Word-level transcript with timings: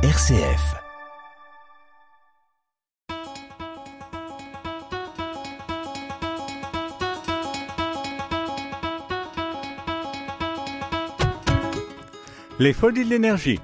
RCF. 0.00 0.76
Les 12.60 12.72
folies 12.72 13.04
de 13.04 13.10
l'énergie. 13.10 13.58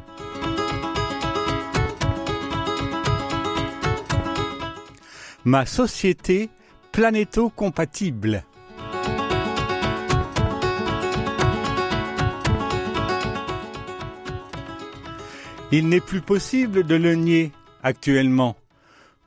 Ma 5.45 5.65
société 5.67 6.51
planéto-compatible. 6.91 8.43
Il 15.77 15.89
n'est 15.89 16.01
plus 16.01 16.21
possible 16.21 16.85
de 16.85 16.95
le 16.95 17.17
nier 17.17 17.51
actuellement. 17.83 18.57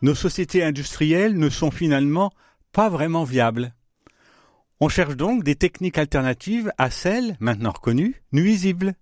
Nos 0.01 0.15
sociétés 0.15 0.63
industrielles 0.63 1.37
ne 1.37 1.49
sont 1.49 1.71
finalement 1.71 2.31
pas 2.71 2.87
vraiment 2.87 3.25
viables. 3.25 3.75
On 4.79 4.87
cherche 4.87 5.17
donc 5.17 5.43
des 5.43 5.55
techniques 5.55 5.97
alternatives 5.97 6.71
à 6.77 6.89
celles, 6.89 7.35
maintenant 7.41 7.71
reconnues, 7.71 8.23
nuisibles. 8.31 8.93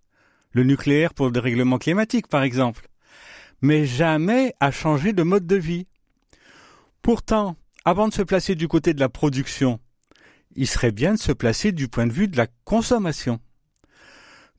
Le 0.54 0.64
nucléaire 0.64 1.14
pour 1.14 1.28
le 1.28 1.34
dérèglement 1.34 1.78
climatique, 1.78 2.30
par 2.30 2.42
exemple. 2.42 2.90
Mais 3.62 3.86
jamais 3.86 4.56
à 4.60 4.72
changer 4.72 5.14
de 5.14 5.22
mode 5.22 5.46
de 5.46 5.56
vie. 5.56 5.86
Pourtant, 7.04 7.58
avant 7.86 8.08
de 8.08 8.14
se 8.16 8.24
placer 8.24 8.56
du 8.56 8.68
côté 8.68 8.96
de 8.96 9.00
la 9.00 9.10
production, 9.10 9.80
il 10.56 10.66
serait 10.66 10.92
bien 10.92 11.14
de 11.14 11.20
se 11.20 11.32
placer 11.32 11.74
du 11.74 11.90
point 11.90 12.08
de 12.08 12.12
vue 12.12 12.28
de 12.28 12.38
la 12.38 12.48
consommation. 12.64 13.40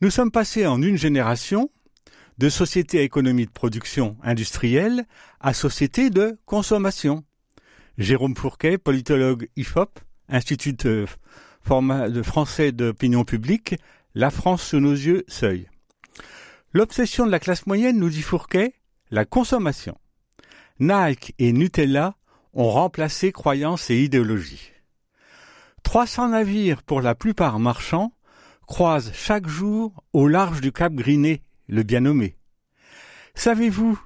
Nous 0.03 0.11
sommes 0.11 0.30
passés 0.30 0.69
en 0.69 0.80
une 0.80 0.98
génération 0.98 1.69
de 2.39 2.49
société 2.49 2.99
à 2.99 3.03
économie 3.03 3.47
de 3.47 3.51
production 3.51 4.17
industrielle 4.23 5.07
à 5.41 5.55
société 5.55 6.11
de 6.11 6.39
consommation. 6.45 7.25
Jérôme 7.98 8.37
Fourquet, 8.37 8.78
politologue 8.78 9.48
IFOP, 9.56 9.98
Institut 10.28 10.73
de, 10.73 11.06
de 11.69 12.23
français 12.23 12.73
d'opinion 12.73 13.25
publique, 13.25 13.77
La 14.15 14.31
France 14.31 14.62
sous 14.62 14.81
nos 14.81 14.93
yeux, 14.93 15.25
seuil. 15.28 15.69
L'obsession 16.73 17.27
de 17.27 17.31
la 17.31 17.39
classe 17.39 17.67
moyenne, 17.67 17.98
nous 17.98 18.11
dit 18.11 18.23
Fourquet, 18.23 18.75
la 19.11 19.25
consommation. 19.25 19.97
Nike 20.78 21.34
et 21.39 21.53
Nutella 21.53 22.17
ont 22.53 22.71
remplacé 22.71 23.33
croyances 23.33 23.89
et 23.89 24.03
idéologies. 24.03 24.73
300 25.84 26.31
navires, 26.31 26.83
pour 26.83 27.00
la 27.00 27.15
plupart 27.15 27.59
marchands, 27.61 28.12
croisent 28.67 29.12
chaque 29.15 29.47
jour 29.47 30.05
au 30.12 30.27
large 30.27 30.61
du 30.61 30.73
Cap 30.73 30.93
Griné 30.93 31.43
le 31.69 31.83
bien 31.83 32.00
nommé. 32.00 32.36
Savez-vous, 33.34 33.98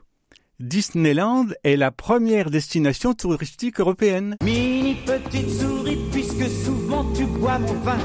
Disneyland 0.61 1.47
est 1.65 1.77
la 1.77 1.91
première 1.91 2.51
destination 2.51 3.15
touristique 3.15 3.81
européenne. 3.81 4.37
Mini 4.43 4.97
petite 5.07 5.49
souris, 5.49 5.99
puisque 6.13 6.47
souvent 6.65 7.11
tu 7.15 7.25
bois 7.25 7.59
mon 7.59 7.73
vin. 7.81 7.97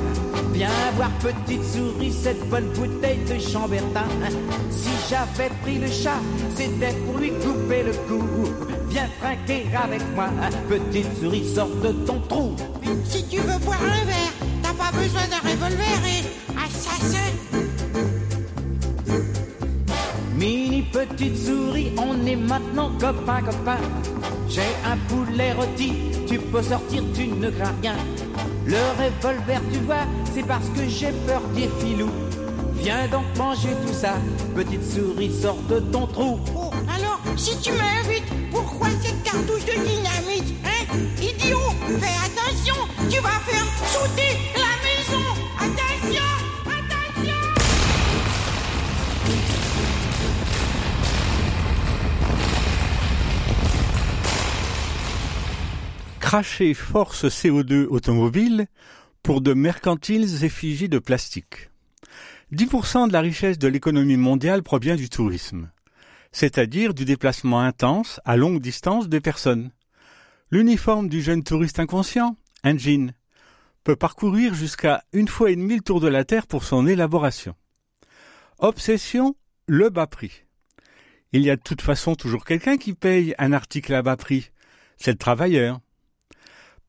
Viens 0.54 0.70
voir 0.96 1.12
petite 1.20 1.64
souris 1.66 2.14
cette 2.14 2.48
bonne 2.50 2.72
bouteille 2.74 3.20
de 3.26 3.38
Chambertin. 3.38 4.08
Si 4.70 4.90
j'avais 5.10 5.50
pris 5.64 5.80
le 5.80 5.88
chat, 5.88 6.22
c'était 6.56 6.94
pour 7.06 7.18
lui 7.18 7.32
couper 7.32 7.84
le 7.84 7.92
cou. 8.08 8.24
Viens 8.88 9.10
trinquer 9.20 9.66
avec 9.76 10.02
moi, 10.16 10.30
petite 10.70 11.14
souris, 11.20 11.54
sors 11.54 11.76
de 11.76 11.92
ton 12.06 12.22
trou. 12.22 12.56
Si 13.04 13.28
tu 13.28 13.40
veux 13.40 13.60
boire 13.66 13.82
un 13.82 14.06
verre, 14.06 14.34
t'as 14.64 14.74
pas 14.74 14.98
besoin 14.98 15.28
d'un 15.28 15.50
revolver 15.50 16.00
et 16.06 16.58
assassin. 16.58 17.65
Petite 20.96 21.36
souris, 21.36 21.92
on 21.98 22.26
est 22.26 22.38
maintenant 22.38 22.90
copain 22.98 23.42
copain. 23.42 23.78
J'ai 24.48 24.62
un 24.86 24.98
poulet 25.10 25.52
rôti, 25.52 25.92
tu 26.26 26.40
peux 26.40 26.62
sortir, 26.62 27.04
tu 27.14 27.28
ne 27.28 27.50
crains 27.50 27.76
rien. 27.82 27.96
Le 28.66 28.78
revolver, 28.98 29.62
tu 29.74 29.80
vois, 29.80 30.06
c'est 30.34 30.48
parce 30.48 30.70
que 30.70 30.88
j'ai 30.88 31.12
peur 31.28 31.42
des 31.54 31.70
filous. 31.80 32.12
Viens 32.76 33.08
donc 33.10 33.26
manger 33.38 33.74
tout 33.86 33.94
ça, 33.94 34.14
petite 34.56 34.84
souris, 34.90 35.34
sors 35.42 35.62
de 35.70 35.80
ton 35.80 36.08
trou. 36.08 36.40
Oh, 36.56 36.72
alors, 36.96 37.20
si 37.36 37.60
tu 37.60 37.72
m'invites, 37.72 38.32
pourquoi 38.52 38.88
cette 39.02 39.22
cartouche 39.24 39.66
de 39.66 39.74
dynamite 39.74 40.54
Hein? 40.64 40.98
Idiot, 41.22 41.60
fais 42.00 42.18
attention, 42.26 42.76
tu 43.10 43.20
vas 43.20 43.40
faire 43.46 43.66
sauter 43.88 44.65
Cracher 56.26 56.74
force 56.74 57.26
CO2 57.26 57.86
automobile 57.86 58.66
pour 59.22 59.42
de 59.42 59.54
mercantiles 59.54 60.44
effigies 60.44 60.90
de 60.90 60.98
plastique. 60.98 61.70
10% 62.52 63.10
de 63.10 63.14
la 63.14 63.22
richesse 63.22 63.60
de 63.60 63.68
l'économie 63.68 64.18
mondiale 64.18 64.64
provient 64.64 64.96
du 64.96 65.08
tourisme, 65.08 65.70
c'est-à-dire 66.32 66.96
du 66.96 67.06
déplacement 67.06 67.62
intense 67.62 68.20
à 68.26 68.38
longue 68.38 68.60
distance 68.60 69.08
des 69.08 69.22
personnes. 69.22 69.70
L'uniforme 70.50 71.10
du 71.10 71.22
jeune 71.22 71.44
touriste 71.44 71.80
inconscient, 71.80 72.36
un 72.64 72.76
jean, 72.76 73.14
peut 73.84 73.96
parcourir 73.96 74.56
jusqu'à 74.56 75.04
une 75.14 75.28
fois 75.28 75.52
et 75.52 75.56
demie 75.56 75.76
le 75.76 75.82
tour 75.82 76.00
de 76.00 76.08
la 76.08 76.26
Terre 76.26 76.48
pour 76.48 76.64
son 76.64 76.88
élaboration. 76.88 77.54
Obsession, 78.58 79.36
le 79.68 79.92
bas 79.92 80.08
prix. 80.08 80.46
Il 81.34 81.44
y 81.44 81.52
a 81.52 81.56
de 81.56 81.62
toute 81.62 81.84
façon 81.84 82.16
toujours 82.16 82.46
quelqu'un 82.46 82.78
qui 82.78 82.96
paye 82.96 83.36
un 83.38 83.54
article 83.54 83.94
à 83.94 84.02
bas 84.02 84.18
prix. 84.18 84.50
C'est 84.98 85.12
le 85.12 85.20
travailleur. 85.20 85.82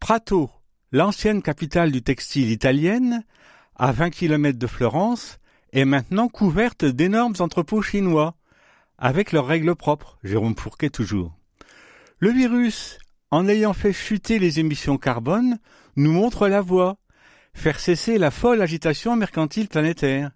Prato, 0.00 0.50
l'ancienne 0.92 1.42
capitale 1.42 1.90
du 1.90 2.02
textile 2.02 2.50
italienne, 2.50 3.24
à 3.74 3.92
20 3.92 4.10
km 4.10 4.58
de 4.58 4.66
Florence, 4.66 5.38
est 5.72 5.84
maintenant 5.84 6.28
couverte 6.28 6.84
d'énormes 6.84 7.34
entrepôts 7.38 7.82
chinois, 7.82 8.34
avec 8.98 9.32
leurs 9.32 9.46
règles 9.46 9.74
propres, 9.74 10.18
Jérôme 10.22 10.56
Fourquet 10.56 10.90
toujours. 10.90 11.36
Le 12.18 12.30
virus, 12.30 12.98
en 13.30 13.48
ayant 13.48 13.74
fait 13.74 13.92
chuter 13.92 14.38
les 14.38 14.60
émissions 14.60 14.96
carbone, 14.96 15.58
nous 15.96 16.12
montre 16.12 16.48
la 16.48 16.60
voie, 16.60 16.98
faire 17.54 17.80
cesser 17.80 18.18
la 18.18 18.30
folle 18.30 18.62
agitation 18.62 19.16
mercantile 19.16 19.68
planétaire. 19.68 20.30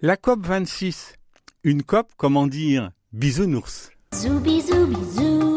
La 0.00 0.16
COP 0.16 0.46
26, 0.46 1.14
une 1.62 1.82
COP, 1.82 2.12
comment 2.16 2.46
dire, 2.46 2.90
bisounours. 3.12 3.90
Zou. 4.14 5.53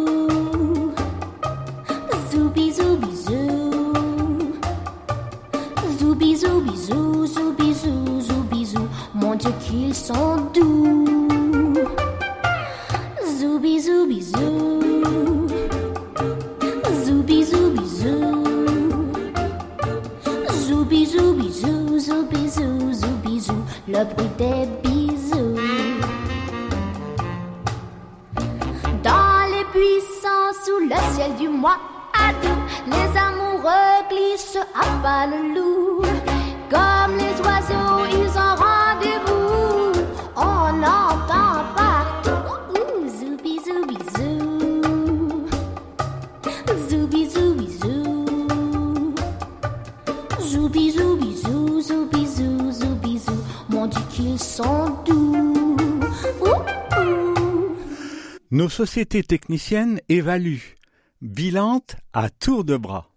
Sont 10.05 10.37
doux. 10.53 11.73
Zou 13.39 13.59
bisou 13.59 14.07
bisou. 14.07 14.79
Zou 17.03 17.23
bisou 17.23 17.71
bisou. 17.71 18.43
Zou 20.65 20.85
bisou 20.85 21.33
bisou, 21.33 21.99
zou 21.99 22.23
bisou, 22.31 22.93
zou 22.93 23.15
bisou. 23.25 23.59
Le 23.87 24.05
bruit 24.05 24.31
des 24.37 24.67
bisous. 24.83 25.57
Dans 29.03 29.43
les 29.51 29.65
buissons 29.73 30.51
sous 30.63 30.79
le 30.91 30.99
ciel 31.15 31.35
du 31.37 31.49
mois 31.49 31.79
août, 32.13 32.43
les 32.85 33.09
amoureux 33.19 33.97
glissent 34.09 34.63
à 34.75 34.85
pas 35.03 35.25
le 35.27 35.39
loup. 35.53 35.86
Zoubi 51.17 52.25
zou, 52.27 52.71
zoubi 52.71 53.17
zou. 53.17 53.35
Mon 53.69 53.87
Dieu 53.87 54.01
qu'ils 54.09 54.39
sont 54.39 55.03
doux. 55.05 55.77
Nos 58.51 58.69
sociétés 58.69 59.23
techniciennes 59.23 59.99
évaluent, 60.07 60.75
bilantent 61.21 61.97
à 62.13 62.29
tour 62.29 62.63
de 62.63 62.77
bras. 62.77 63.09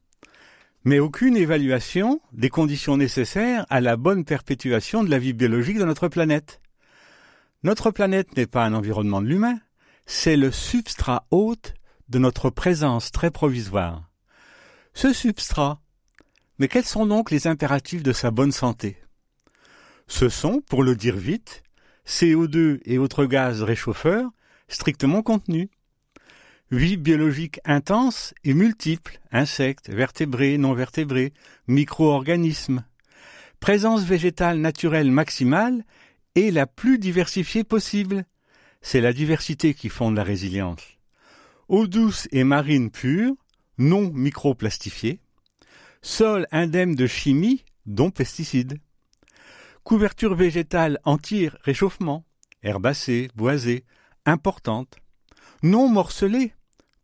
Mais 0.85 0.99
aucune 0.99 1.37
évaluation 1.37 2.21
des 2.33 2.49
conditions 2.49 2.97
nécessaires 2.97 3.65
à 3.71 3.81
la 3.81 3.97
bonne 3.97 4.25
perpétuation 4.25 5.05
de 5.05 5.11
la 5.11 5.19
vie 5.19 5.33
biologique 5.33 5.79
de 5.79 5.85
notre 5.85 6.09
planète. 6.09 6.61
Notre 7.63 7.91
planète 7.91 8.37
n'est 8.37 8.47
pas 8.47 8.65
un 8.65 8.75
environnement 8.75 9.21
de 9.21 9.29
l'humain, 9.29 9.59
c'est 10.07 10.37
le 10.37 10.51
substrat 10.51 11.27
hôte 11.31 11.75
de 12.09 12.19
notre 12.19 12.51
présence 12.51 13.13
très 13.13 13.31
provisoire. 13.31 14.11
Ce 14.95 15.13
substrat, 15.13 15.81
mais 16.61 16.69
quels 16.69 16.85
sont 16.85 17.07
donc 17.07 17.31
les 17.31 17.47
impératifs 17.47 18.03
de 18.03 18.13
sa 18.13 18.31
bonne 18.31 18.53
santé? 18.53 18.99
Ce 20.07 20.29
sont, 20.29 20.61
pour 20.61 20.83
le 20.83 20.95
dire 20.95 21.17
vite, 21.17 21.63
CO2 22.07 22.81
et 22.85 22.99
autres 22.99 23.25
gaz 23.25 23.63
réchauffeurs 23.63 24.31
strictement 24.69 25.23
contenue. 25.23 25.71
Vie 26.71 26.99
biologique 26.99 27.61
intense 27.65 28.35
et 28.45 28.53
multiple, 28.53 29.21
insectes, 29.33 29.89
vertébrés, 29.89 30.59
non 30.59 30.75
vertébrés, 30.75 31.33
micro-organismes. 31.67 32.85
Présence 33.59 34.03
végétale 34.03 34.59
naturelle 34.59 35.11
maximale 35.11 35.83
et 36.35 36.51
la 36.51 36.67
plus 36.67 36.99
diversifiée 36.99 37.65
possible. 37.65 38.27
C'est 38.83 39.01
la 39.01 39.15
diversité 39.15 39.73
qui 39.73 39.89
fonde 39.89 40.17
la 40.17 40.25
résilience. 40.25 40.83
Eau 41.69 41.87
douce 41.87 42.29
et 42.33 42.45
marine 42.45 42.91
pure, 42.91 43.35
non 43.79 44.11
microplastifiée. 44.13 45.21
Sol 46.03 46.47
indemne 46.51 46.95
de 46.95 47.07
chimie, 47.07 47.65
dont 47.87 48.11
pesticides. 48.11 48.79
Couverture 49.85 50.35
végétale 50.35 50.99
anti-réchauffement, 51.05 52.25
herbacée, 52.63 53.29
boisée, 53.35 53.85
importante. 54.25 54.97
Non 55.63 55.89
morcelée 55.89 56.55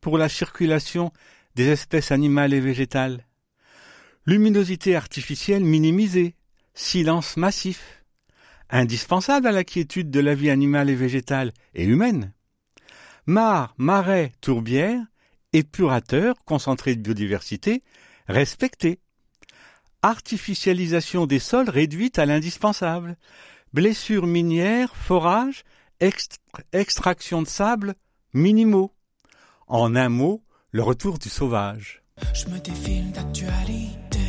pour 0.00 0.18
la 0.18 0.28
circulation 0.28 1.12
des 1.54 1.68
espèces 1.68 2.10
animales 2.10 2.54
et 2.54 2.60
végétales. 2.60 3.26
Luminosité 4.24 4.96
artificielle 4.96 5.64
minimisée, 5.64 6.34
silence 6.74 7.36
massif. 7.36 8.04
Indispensable 8.70 9.46
à 9.46 9.52
la 9.52 9.64
quiétude 9.64 10.10
de 10.10 10.20
la 10.20 10.34
vie 10.34 10.50
animale 10.50 10.90
et 10.90 10.94
végétale 10.94 11.52
et 11.74 11.84
humaine. 11.84 12.32
Mares, 13.26 13.74
marais, 13.78 14.32
tourbières, 14.40 15.04
épurateurs 15.52 16.34
concentrés 16.44 16.96
de 16.96 17.02
biodiversité, 17.02 17.82
respectés. 18.28 19.00
Artificialisation 20.02 21.26
des 21.26 21.38
sols 21.38 21.70
réduite 21.70 22.18
à 22.18 22.26
l'indispensable. 22.26 23.16
Blessures 23.72 24.26
minières, 24.26 24.94
forages, 24.94 25.64
extraction 26.72 27.42
de 27.42 27.48
sable, 27.48 27.94
minimaux. 28.32 28.92
En 29.66 29.96
un 29.96 30.08
mot, 30.08 30.44
le 30.70 30.82
retour 30.82 31.18
du 31.18 31.28
sauvage. 31.28 32.02
Je 32.32 32.46
me 32.46 32.58
défile 32.58 33.10
d'actualité. 33.12 34.20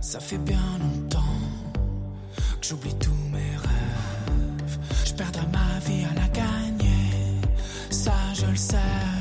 Ça 0.00 0.20
fait 0.20 0.38
bien 0.38 0.78
longtemps 0.78 1.20
que 2.60 2.66
j'oublie 2.66 2.94
tous 2.98 3.28
mes 3.32 3.56
rêves. 3.56 4.78
Je 5.04 5.14
perdrai 5.14 5.46
ma 5.52 5.78
vie 5.80 6.04
à 6.04 6.14
la 6.14 6.28
gagner. 6.28 7.40
Ça, 7.90 8.14
je 8.34 8.46
le 8.46 8.56
sais. 8.56 9.13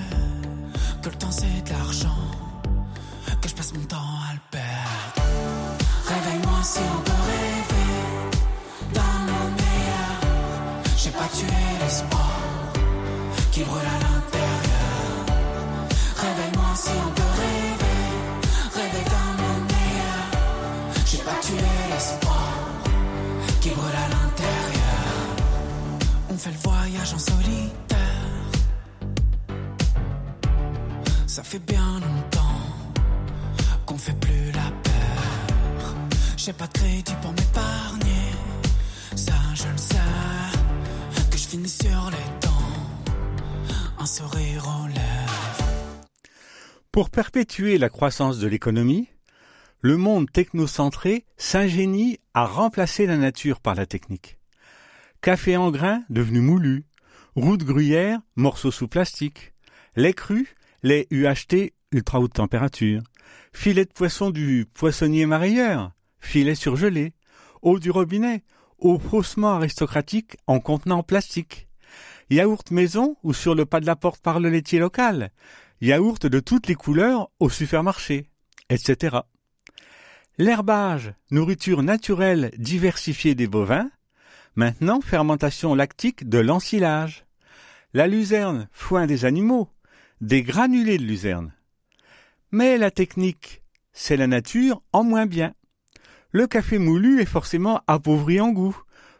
Que 1.03 1.09
le 1.09 1.15
temps 1.15 1.31
c'est 1.31 1.63
de 1.65 1.69
l'argent. 1.69 2.21
Que 3.41 3.49
je 3.49 3.55
passe 3.55 3.73
mon 3.73 3.83
temps 3.83 3.97
à 3.97 4.33
le 4.35 4.39
perdre. 4.51 5.21
Réveille-moi 6.07 6.59
si 6.63 6.79
on 6.79 7.01
peut 7.01 7.23
rêver. 7.31 7.91
Dans 8.93 9.17
mon 9.27 9.45
meilleur. 9.59 10.15
J'ai 10.95 11.09
pas 11.11 11.27
tué 11.35 11.59
l'espoir 11.81 12.39
qui 13.51 13.63
brûle 13.63 13.89
à 13.95 13.99
l'intérieur. 14.05 15.15
Réveille-moi 16.23 16.71
si 16.75 16.91
on 17.05 17.11
peut 17.17 17.33
rêver. 17.43 18.01
Réveille 18.73 19.09
dans 19.17 19.31
mon 19.43 19.55
meilleur. 19.73 20.25
J'ai 21.05 21.17
pas 21.17 21.39
tué 21.41 21.67
l'espoir 21.91 22.47
qui 23.59 23.69
brûle 23.71 23.99
à 24.05 24.07
l'intérieur. 24.07 25.03
On 26.29 26.37
fait 26.37 26.51
le 26.51 26.69
voyage 26.69 27.13
en 27.13 27.19
solitaire. 27.19 27.82
Ça 31.33 31.41
fait 31.41 31.65
bien 31.65 31.99
longtemps 31.99 32.61
qu'on 33.87 33.97
fait 33.97 34.13
plus 34.19 34.51
la 34.51 34.69
peur. 34.83 35.95
J'ai 36.37 36.53
pas 36.53 36.67
de 36.67 36.73
crédit 36.73 37.15
pour 37.23 37.31
m'épargner. 37.31 38.29
Ça, 39.15 39.33
je 39.55 39.67
le 39.67 39.77
sais. 39.77 41.31
Que 41.31 41.35
je 41.35 41.47
finis 41.47 41.69
sur 41.69 42.11
les 42.11 42.39
dents. 42.39 43.73
Un 43.97 44.05
sourire 44.05 44.63
aux 44.63 44.87
lèvres. 44.89 46.05
Pour 46.91 47.09
perpétuer 47.09 47.79
la 47.79 47.89
croissance 47.89 48.37
de 48.37 48.45
l'économie, 48.45 49.09
le 49.81 49.97
monde 49.97 50.31
technocentré 50.31 51.25
s'ingénie 51.37 52.19
à 52.35 52.45
remplacer 52.45 53.07
la 53.07 53.17
nature 53.17 53.59
par 53.59 53.73
la 53.73 53.87
technique. 53.87 54.37
Café 55.21 55.57
en 55.57 55.71
grains 55.71 56.03
devenu 56.11 56.41
moulu, 56.41 56.85
route 57.35 57.63
gruyère, 57.63 58.19
morceaux 58.35 58.69
sous 58.69 58.87
plastique, 58.87 59.55
lait 59.95 60.13
cru, 60.13 60.53
lait 60.83 61.07
UHT 61.09 61.73
ultra 61.91 62.19
haute 62.19 62.33
température, 62.33 63.01
filet 63.53 63.85
de 63.85 63.91
poisson 63.91 64.29
du 64.29 64.65
poissonnier 64.73 65.25
marailleur, 65.25 65.91
filet 66.19 66.55
surgelé, 66.55 67.13
eau 67.61 67.79
du 67.79 67.89
robinet, 67.89 68.43
eau 68.79 68.99
faussement 68.99 69.53
aristocratique 69.53 70.37
en 70.47 70.59
contenant 70.59 71.03
plastique, 71.03 71.67
yaourt 72.29 72.69
maison 72.71 73.15
ou 73.23 73.33
sur 73.33 73.55
le 73.55 73.65
pas 73.65 73.79
de 73.79 73.85
la 73.85 73.95
porte 73.95 74.21
par 74.21 74.39
le 74.39 74.49
laitier 74.49 74.79
local, 74.79 75.31
yaourt 75.81 76.25
de 76.25 76.39
toutes 76.39 76.67
les 76.67 76.75
couleurs 76.75 77.29
au 77.39 77.49
supermarché, 77.49 78.25
etc. 78.69 79.17
L'herbage, 80.37 81.13
nourriture 81.31 81.83
naturelle 81.83 82.51
diversifiée 82.57 83.35
des 83.35 83.47
bovins, 83.47 83.91
maintenant 84.55 84.99
fermentation 84.99 85.75
lactique 85.75 86.27
de 86.27 86.39
l'ensilage. 86.39 87.25
La 87.93 88.07
luzerne, 88.07 88.67
foin 88.71 89.05
des 89.05 89.25
animaux, 89.25 89.69
des 90.23 90.41
granulés 90.41 90.97
de 90.97 91.03
luzerne. 91.03 91.51
Mais 92.51 92.77
la 92.77 92.91
technique, 92.91 93.61
c'est 93.91 94.15
la 94.15 94.25
nature 94.25 94.81
en 94.93 95.03
moins 95.03 95.25
bien. 95.25 95.53
Le 96.31 96.47
café 96.47 96.77
moulu 96.77 97.21
est 97.21 97.25
forcément 97.25 97.81
appauvri 97.87 98.39
en 98.39 98.49
goût, 98.49 98.77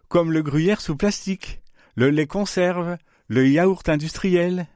comme 0.08 0.32
le 0.32 0.42
gruyère 0.42 0.80
sous 0.80 0.96
plastique, 0.96 1.62
le 1.96 2.10
lait 2.10 2.26
conserve, 2.26 2.98
le 3.28 3.50
yaourt 3.50 3.88
industriel. 3.90 4.68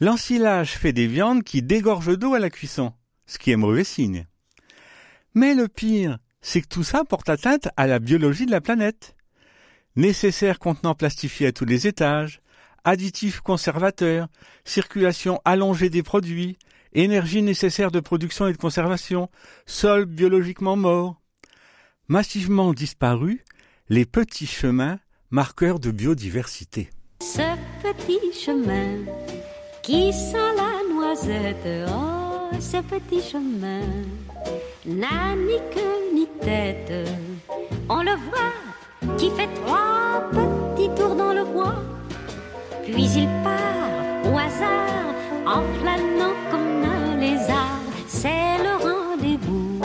L'ensilage 0.00 0.72
fait 0.72 0.94
des 0.94 1.06
viandes 1.06 1.42
qui 1.42 1.60
dégorgent 1.60 2.16
d'eau 2.16 2.32
à 2.32 2.38
la 2.38 2.48
cuisson, 2.48 2.94
ce 3.26 3.38
qui 3.38 3.50
est 3.50 3.56
mauvais 3.56 3.84
signe. 3.84 4.26
Mais 5.34 5.54
le 5.54 5.68
pire, 5.68 6.18
c'est 6.40 6.62
que 6.62 6.68
tout 6.68 6.84
ça 6.84 7.04
porte 7.04 7.28
atteinte 7.28 7.68
à 7.76 7.86
la 7.86 7.98
biologie 7.98 8.46
de 8.46 8.50
la 8.50 8.62
planète. 8.62 9.16
Nécessaire 9.96 10.58
contenant 10.58 10.94
plastifié 10.94 11.48
à 11.48 11.52
tous 11.52 11.66
les 11.66 11.86
étages, 11.86 12.40
additifs 12.86 13.40
conservateurs, 13.40 14.28
circulation 14.64 15.40
allongée 15.44 15.90
des 15.90 16.02
produits, 16.02 16.56
énergie 16.94 17.42
nécessaire 17.42 17.90
de 17.90 18.00
production 18.00 18.46
et 18.46 18.52
de 18.52 18.56
conservation, 18.56 19.28
sol 19.66 20.06
biologiquement 20.06 20.76
mort. 20.76 21.20
Massivement 22.08 22.72
disparus, 22.72 23.40
les 23.88 24.06
petits 24.06 24.46
chemins, 24.46 24.98
marqueurs 25.30 25.80
de 25.80 25.90
biodiversité. 25.90 26.88
Ce 27.20 27.42
petit 27.82 28.32
chemin 28.32 28.98
qui 29.82 30.12
sent 30.12 30.54
la 30.56 30.94
noisette, 30.94 31.88
oh, 31.88 32.56
ce 32.60 32.78
petit 32.82 33.20
chemin 33.20 33.82
n'a 34.86 35.34
ni 35.34 35.58
queue 35.74 36.14
ni 36.14 36.26
tête. 36.40 37.10
On 37.88 38.02
le 38.02 38.14
voit 38.30 39.16
qui 39.18 39.30
fait 39.30 39.48
trois 39.54 40.22
petits 40.30 40.94
tours 40.94 41.16
dans 41.16 41.32
le 41.32 41.44
bois, 41.44 41.82
puis 42.92 43.04
il 43.04 43.28
part 43.42 44.32
au 44.32 44.36
hasard 44.36 45.14
en 45.46 45.62
flânant 45.78 46.34
comme 46.50 46.84
un 46.84 47.16
lézard. 47.16 47.80
C'est 48.06 48.58
le 48.58 48.74
rendez-vous 48.88 49.80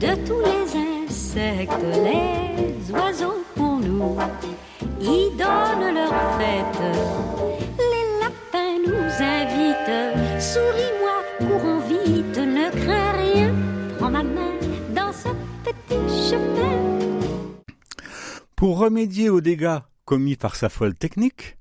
de 0.00 0.14
tous 0.26 0.40
les 0.40 1.06
insectes, 1.06 1.72
les 1.82 2.92
oiseaux 2.92 3.44
pour 3.54 3.78
nous. 3.78 4.16
Ils 5.00 5.30
donnent 5.36 5.94
leur 5.94 6.14
fête. 6.38 6.82
Les 7.78 8.06
lapins 8.20 8.78
nous 8.86 9.08
invitent. 9.20 10.40
Souris-moi, 10.40 11.16
courons 11.38 11.80
vite, 11.80 12.38
ne 12.38 12.70
crains 12.70 13.12
rien. 13.12 13.54
Prends 13.98 14.10
ma 14.10 14.22
main 14.22 14.54
dans 14.94 15.12
ce 15.12 15.28
petit 15.64 16.30
chemin. 16.30 16.78
Pour 18.56 18.78
remédier 18.78 19.28
aux 19.28 19.40
dégâts 19.40 19.80
commis 20.04 20.36
par 20.36 20.56
sa 20.56 20.68
folle 20.68 20.94
technique, 20.94 21.56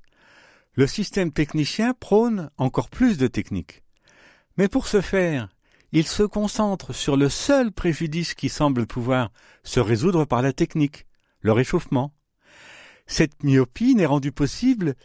le 0.81 0.87
système 0.87 1.31
technicien 1.31 1.93
prône 1.93 2.49
encore 2.57 2.89
plus 2.89 3.19
de 3.19 3.27
technique. 3.27 3.83
Mais 4.57 4.67
pour 4.67 4.87
ce 4.87 4.99
faire, 4.99 5.47
il 5.91 6.07
se 6.07 6.23
concentre 6.23 6.91
sur 6.91 7.17
le 7.17 7.29
seul 7.29 7.71
préjudice 7.71 8.33
qui 8.33 8.49
semble 8.49 8.87
pouvoir 8.87 9.31
se 9.63 9.79
résoudre 9.79 10.25
par 10.25 10.41
la 10.41 10.53
technique, 10.53 11.05
le 11.41 11.51
réchauffement. 11.51 12.15
Cette 13.05 13.43
myopie 13.43 13.93
n'est 13.93 14.07
rendue 14.07 14.31
possible 14.31 14.95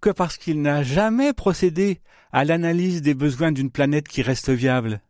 que 0.00 0.10
parce 0.10 0.36
qu'il 0.36 0.62
n'a 0.62 0.84
jamais 0.84 1.32
procédé 1.32 2.00
à 2.30 2.44
l'analyse 2.44 3.02
des 3.02 3.14
besoins 3.14 3.50
d'une 3.50 3.72
planète 3.72 4.06
qui 4.06 4.22
reste 4.22 4.50
viable. 4.50 5.00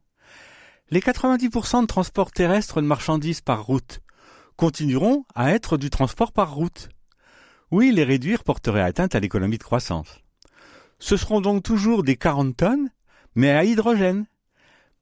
Les 0.89 1.01
90% 1.01 1.83
de 1.83 1.87
transport 1.87 2.33
terrestre 2.33 2.81
de 2.81 2.87
marchandises 2.87 3.43
par 3.43 3.63
route 3.63 4.01
continueront 4.57 5.27
à 5.35 5.53
être 5.53 5.77
du 5.77 5.91
transport 5.91 6.33
par 6.33 6.55
route. 6.55 6.89
Oui, 7.71 7.93
les 7.93 8.05
réduire 8.05 8.45
porterait 8.45 8.83
atteinte 8.83 9.15
à 9.15 9.21
l'économie 9.21 9.59
de 9.59 9.63
croissance. 9.63 10.21
Ce 10.99 11.17
seront 11.17 11.41
donc 11.41 11.63
toujours 11.63 12.03
des 12.03 12.17
40 12.17 12.57
tonnes, 12.57 12.91
mais 13.35 13.51
à 13.51 13.65
hydrogène. 13.65 14.27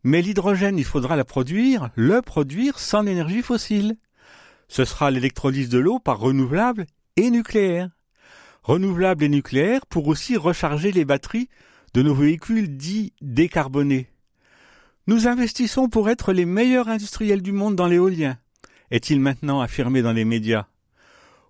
Mais 0.03 0.21
l'hydrogène, 0.21 0.79
il 0.79 0.85
faudra 0.85 1.17
la 1.17 1.25
produire, 1.25 1.91
le 1.95 2.23
produire 2.23 2.79
sans 2.79 3.03
l'énergie 3.03 3.43
fossile. 3.43 3.97
Ce 4.69 4.85
sera 4.85 5.11
l'électrolyse 5.11 5.69
de 5.69 5.79
l'eau 5.79 5.99
par 5.99 6.19
renouvelable 6.19 6.87
et 7.17 7.31
nucléaire. 7.31 7.91
renouvelables 8.63 9.23
et 9.23 9.29
nucléaires 9.29 9.87
pour 9.87 10.09
aussi 10.09 10.37
recharger 10.37 10.91
les 10.91 11.05
batteries 11.05 11.49
de 11.95 12.03
nos 12.03 12.15
véhicules 12.15 12.77
dits 12.77 13.13
décarbonés. 13.23 14.11
Nous 15.07 15.29
investissons 15.29 15.89
pour 15.89 16.11
être 16.11 16.33
les 16.33 16.45
meilleurs 16.45 16.89
industriels 16.89 17.43
du 17.43 17.53
monde 17.53 17.77
dans 17.77 17.87
l'éolien, 17.87 18.39
est-il 18.91 19.21
maintenant 19.21 19.61
affirmé 19.61 20.03
dans 20.03 20.13
les 20.13 20.25
médias. 20.25 20.67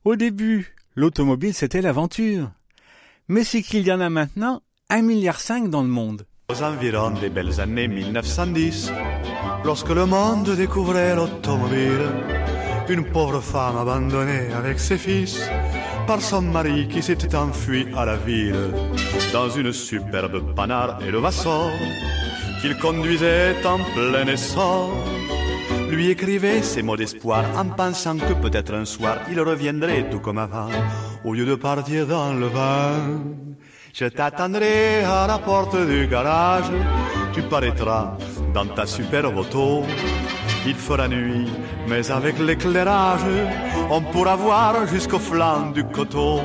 Au 0.05 0.15
début, 0.15 0.76
l'automobile 0.97 1.55
c'était 1.55 1.83
l'aventure. 1.83 2.51
Mais 3.29 3.45
c'est 3.45 3.63
qu'il 3.63 3.87
y 3.87 3.93
en 3.93 4.01
a 4.01 4.11
maintenant 4.11 4.63
un 4.89 5.03
milliard 5.03 5.41
cinq 5.41 5.69
dans 5.69 5.83
le 5.83 5.89
monde. 5.89 6.27
Aux 6.51 6.63
environs 6.63 7.11
des 7.21 7.29
belles 7.29 7.61
années 7.61 7.89
1910, 7.89 8.93
lorsque 9.65 9.91
le 9.91 10.07
monde 10.07 10.49
découvrait 10.57 11.15
l'automobile, 11.17 12.07
une 12.89 13.05
pauvre 13.05 13.41
femme 13.41 13.77
abandonnée 13.77 14.53
avec 14.55 14.79
ses 14.79 14.97
fils 14.97 15.41
par 16.07 16.23
son 16.23 16.43
mari 16.43 16.87
qui 16.89 17.03
s'était 17.03 17.35
enfui 17.35 17.89
à 17.97 18.05
la 18.05 18.17
ville 18.17 18.71
dans 19.33 19.51
une 19.51 19.73
superbe 19.73 20.55
panard 20.55 21.01
et 21.05 21.11
le 21.11 21.19
vassor 21.19 21.73
qu'il 22.61 22.77
conduisait 22.79 23.57
en 23.67 23.79
plein 23.93 24.27
essor 24.29 24.93
lui 25.89 26.11
écrivait 26.11 26.63
ces 26.63 26.83
mots 26.83 26.97
d'espoir 26.97 27.45
en 27.57 27.67
pensant 27.67 28.17
que 28.17 28.35
peut-être 28.35 28.75
un 28.75 28.85
soir 28.85 29.19
il 29.31 29.41
reviendrait 29.41 30.09
tout 30.11 30.21
comme 30.21 30.39
avant 30.39 30.69
au 31.25 31.35
lieu 31.35 31.47
de 31.47 31.55
partir 31.55 32.07
dans 32.07 32.33
le 32.33 32.47
vin. 32.47 32.93
Je 33.93 34.07
t'attendrai 34.07 35.05
à 35.05 35.27
la 35.27 35.39
porte 35.39 35.77
du 35.87 36.07
garage, 36.07 36.71
tu 37.33 37.43
paraîtras 37.43 38.17
dans 38.53 38.67
ta 38.67 38.85
superbe 38.87 39.39
auto. 39.39 39.85
Il 40.67 40.75
fera 40.75 41.09
nuit, 41.09 41.49
mais 41.89 42.11
avec 42.11 42.39
l'éclairage, 42.39 43.21
on 43.89 44.01
pourra 44.03 44.37
voir 44.37 44.87
jusqu'au 44.89 45.19
flanc 45.19 45.71
du 45.73 45.85
coteau. 45.85 46.41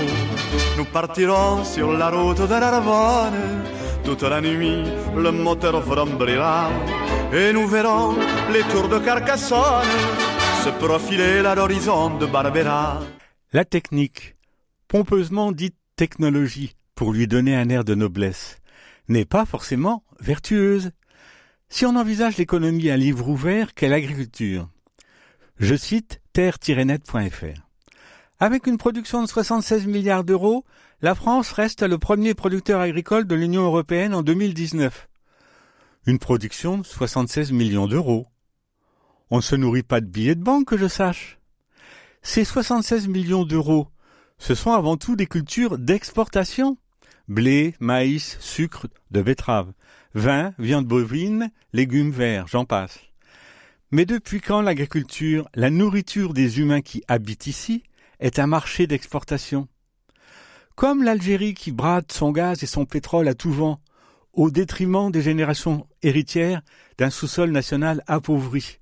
Nous 0.77 0.85
partirons 0.85 1.63
sur 1.63 1.91
la 1.91 2.09
route 2.09 2.41
de 2.41 2.59
l'Arvonne, 2.63 3.63
toute 4.03 4.23
la 4.23 4.39
nuit 4.39 4.83
le 5.15 5.31
moteur 5.31 5.81
vrombrira, 5.81 6.69
et 7.33 7.53
nous 7.53 7.67
verrons 7.67 8.15
les 8.51 8.61
tours 8.71 8.89
de 8.89 8.99
Carcassonne 8.99 9.87
se 10.63 10.69
profiler 10.69 11.39
à 11.39 11.55
l'horizon 11.55 12.17
de 12.17 12.25
Barbera. 12.25 13.01
La 13.53 13.65
technique, 13.65 14.35
pompeusement 14.87 15.51
dite 15.51 15.75
technologie, 15.95 16.75
pour 16.93 17.13
lui 17.13 17.27
donner 17.27 17.55
un 17.55 17.69
air 17.69 17.83
de 17.83 17.95
noblesse, 17.95 18.57
n'est 19.07 19.25
pas 19.25 19.45
forcément 19.45 20.03
vertueuse. 20.19 20.91
Si 21.69 21.85
on 21.85 21.95
envisage 21.95 22.37
l'économie 22.37 22.89
à 22.89 22.97
livre 22.97 23.27
ouvert 23.29 23.73
qu'est 23.73 23.87
l'agriculture, 23.87 24.69
je 25.57 25.75
cite 25.75 26.21
terre-net.fr. 26.33 27.61
Avec 28.39 28.67
une 28.67 28.77
production 28.77 29.21
de 29.21 29.27
76 29.27 29.87
milliards 29.87 30.23
d'euros, 30.23 30.65
la 31.01 31.15
France 31.15 31.51
reste 31.51 31.83
le 31.83 31.97
premier 31.97 32.33
producteur 32.33 32.81
agricole 32.81 33.25
de 33.25 33.35
l'Union 33.35 33.63
européenne 33.63 34.13
en 34.13 34.21
2019. 34.21 35.07
Une 36.07 36.17
production 36.17 36.79
de 36.79 36.85
76 36.85 37.51
millions 37.51 37.87
d'euros. 37.87 38.25
On 39.29 39.37
ne 39.37 39.41
se 39.41 39.55
nourrit 39.55 39.83
pas 39.83 40.01
de 40.01 40.07
billets 40.07 40.35
de 40.35 40.43
banque 40.43 40.67
que 40.67 40.77
je 40.77 40.87
sache. 40.87 41.37
Ces 42.23 42.43
76 42.43 43.07
millions 43.07 43.45
d'euros, 43.45 43.87
ce 44.39 44.55
sont 44.55 44.71
avant 44.71 44.97
tout 44.97 45.15
des 45.15 45.27
cultures 45.27 45.77
d'exportation 45.77 46.77
blé, 47.27 47.75
maïs, 47.79 48.37
sucre 48.39 48.87
de 49.11 49.21
betterave, 49.21 49.71
vin, 50.15 50.53
viande 50.57 50.85
bovine, 50.85 51.51
légumes 51.71 52.11
verts, 52.11 52.47
j'en 52.47 52.65
passe. 52.65 52.99
Mais 53.91 54.05
depuis 54.05 54.41
quand 54.41 54.61
l'agriculture, 54.61 55.47
la 55.53 55.69
nourriture 55.69 56.33
des 56.33 56.59
humains 56.59 56.81
qui 56.81 57.03
habitent 57.07 57.47
ici, 57.47 57.83
est 58.19 58.39
un 58.39 58.47
marché 58.47 58.87
d'exportation? 58.87 59.67
Comme 60.75 61.03
l'Algérie 61.03 61.53
qui 61.53 61.71
brade 61.71 62.11
son 62.11 62.31
gaz 62.31 62.63
et 62.63 62.67
son 62.67 62.85
pétrole 62.85 63.27
à 63.27 63.33
tout 63.33 63.51
vent, 63.51 63.79
au 64.33 64.51
détriment 64.51 65.11
des 65.11 65.21
générations 65.21 65.87
héritières 66.01 66.61
d'un 66.97 67.09
sous-sol 67.09 67.51
national 67.51 68.03
appauvri. 68.07 68.79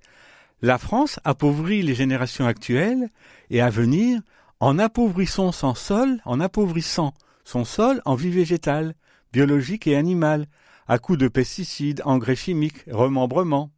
La 0.61 0.77
France 0.77 1.19
appauvrit 1.23 1.81
les 1.81 1.95
générations 1.95 2.45
actuelles 2.45 3.09
et 3.49 3.61
à 3.61 3.69
venir 3.69 4.21
en 4.59 4.77
appauvrissant 4.77 5.51
son 5.51 5.73
sol, 5.73 6.21
en 6.25 6.39
appauvrissant 6.39 7.13
son 7.45 7.65
sol 7.65 8.01
en 8.05 8.15
vie 8.15 8.29
végétale, 8.29 8.93
biologique 9.31 9.87
et 9.87 9.95
animale, 9.95 10.47
à 10.87 10.99
coups 10.99 11.19
de 11.19 11.27
pesticides, 11.27 12.01
engrais 12.03 12.35
chimiques, 12.35 12.83
remembrements. 12.91 13.71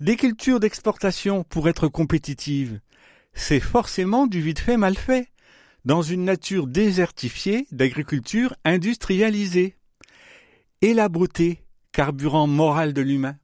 Des 0.00 0.16
cultures 0.16 0.60
d'exportation 0.60 1.44
pour 1.44 1.68
être 1.68 1.88
compétitives, 1.88 2.80
c'est 3.32 3.60
forcément 3.60 4.26
du 4.26 4.40
vite 4.40 4.58
fait 4.58 4.76
mal 4.76 4.96
fait, 4.96 5.28
dans 5.84 6.02
une 6.02 6.24
nature 6.24 6.66
désertifiée 6.66 7.66
d'agriculture 7.70 8.54
industrialisée. 8.64 9.76
Et 10.82 10.94
la 10.94 11.10
beauté, 11.10 11.62
carburant 11.92 12.46
moral 12.46 12.94
de 12.94 13.02
l'humain. 13.02 13.36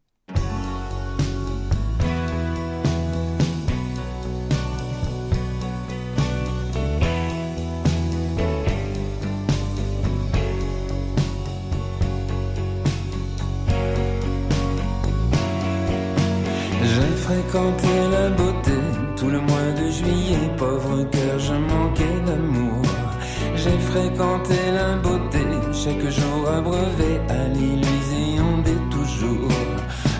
fréquenté 17.26 17.88
la 18.11 18.31
beauté 18.31 18.73
tout 19.16 19.28
le 19.28 19.40
mois 19.40 19.73
de 19.78 19.90
juillet, 19.90 20.49
pauvre 20.57 21.02
cœur, 21.11 21.38
je 21.38 21.55
manquais 21.55 22.21
d'amour. 22.25 22.83
J'ai 23.57 23.78
fréquenté 23.90 24.55
la 24.73 24.97
beauté 24.97 25.45
chaque 25.73 26.09
jour 26.09 26.25
abreuvé 26.48 27.20
à 27.28 27.48
l'illusion 27.48 28.58
des 28.64 28.78
toujours. 28.90 29.50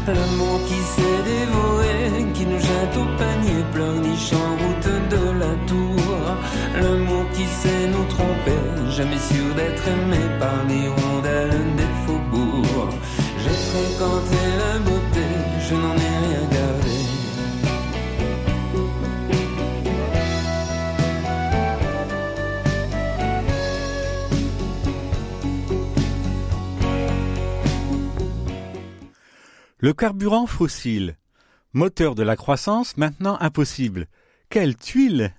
L'amour 0.07 0.61
qui 0.69 0.81
s'est 0.93 1.23
dévoré, 1.25 2.33
qui 2.35 2.47
nous 2.47 2.59
jette 2.59 2.97
au 2.97 3.07
panier, 3.19 3.65
pleurniche 3.73 4.33
en 4.33 4.51
route 4.63 4.91
de 5.15 5.25
la 5.43 5.55
tour. 5.67 6.07
L'amour 6.81 7.25
qui 7.33 7.45
sait 7.45 7.89
nous 7.89 8.05
tromper, 8.05 8.61
jamais 8.91 9.19
sûr 9.19 9.55
d'être 9.57 9.87
aimé 9.89 10.23
par 10.39 10.59
les 10.69 10.89
rondelles 10.89 11.75
des 11.77 11.93
faubourgs. 12.05 12.95
J'ai 13.43 13.59
fréquenté 13.71 14.41
la 14.63 14.79
beauté, 14.79 15.27
je 15.69 15.75
n'en 15.75 15.97
ai 15.97 16.16
Le 29.87 29.93
carburant 29.93 30.49
fossile, 30.49 31.17
moteur 31.73 32.17
de 32.17 32.25
la 32.25 32.35
croissance, 32.35 32.97
maintenant 32.97 33.39
impossible. 33.39 34.09
Quelle 34.51 34.75
tuile 34.75 35.33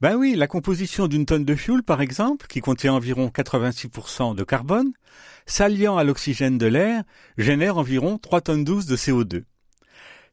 Ben 0.00 0.16
oui, 0.16 0.34
la 0.34 0.48
composition 0.48 1.06
d'une 1.06 1.24
tonne 1.24 1.44
de 1.44 1.54
fioul, 1.54 1.84
par 1.84 2.00
exemple, 2.00 2.48
qui 2.48 2.58
contient 2.58 2.94
environ 2.94 3.28
86% 3.28 4.34
de 4.34 4.42
carbone, 4.42 4.92
s'alliant 5.46 5.96
à 5.96 6.02
l'oxygène 6.02 6.58
de 6.58 6.66
l'air, 6.66 7.04
génère 7.38 7.78
environ 7.78 8.18
3 8.18 8.40
tonnes 8.40 8.64
12 8.64 8.86
de 8.86 8.96
CO2. 8.96 9.44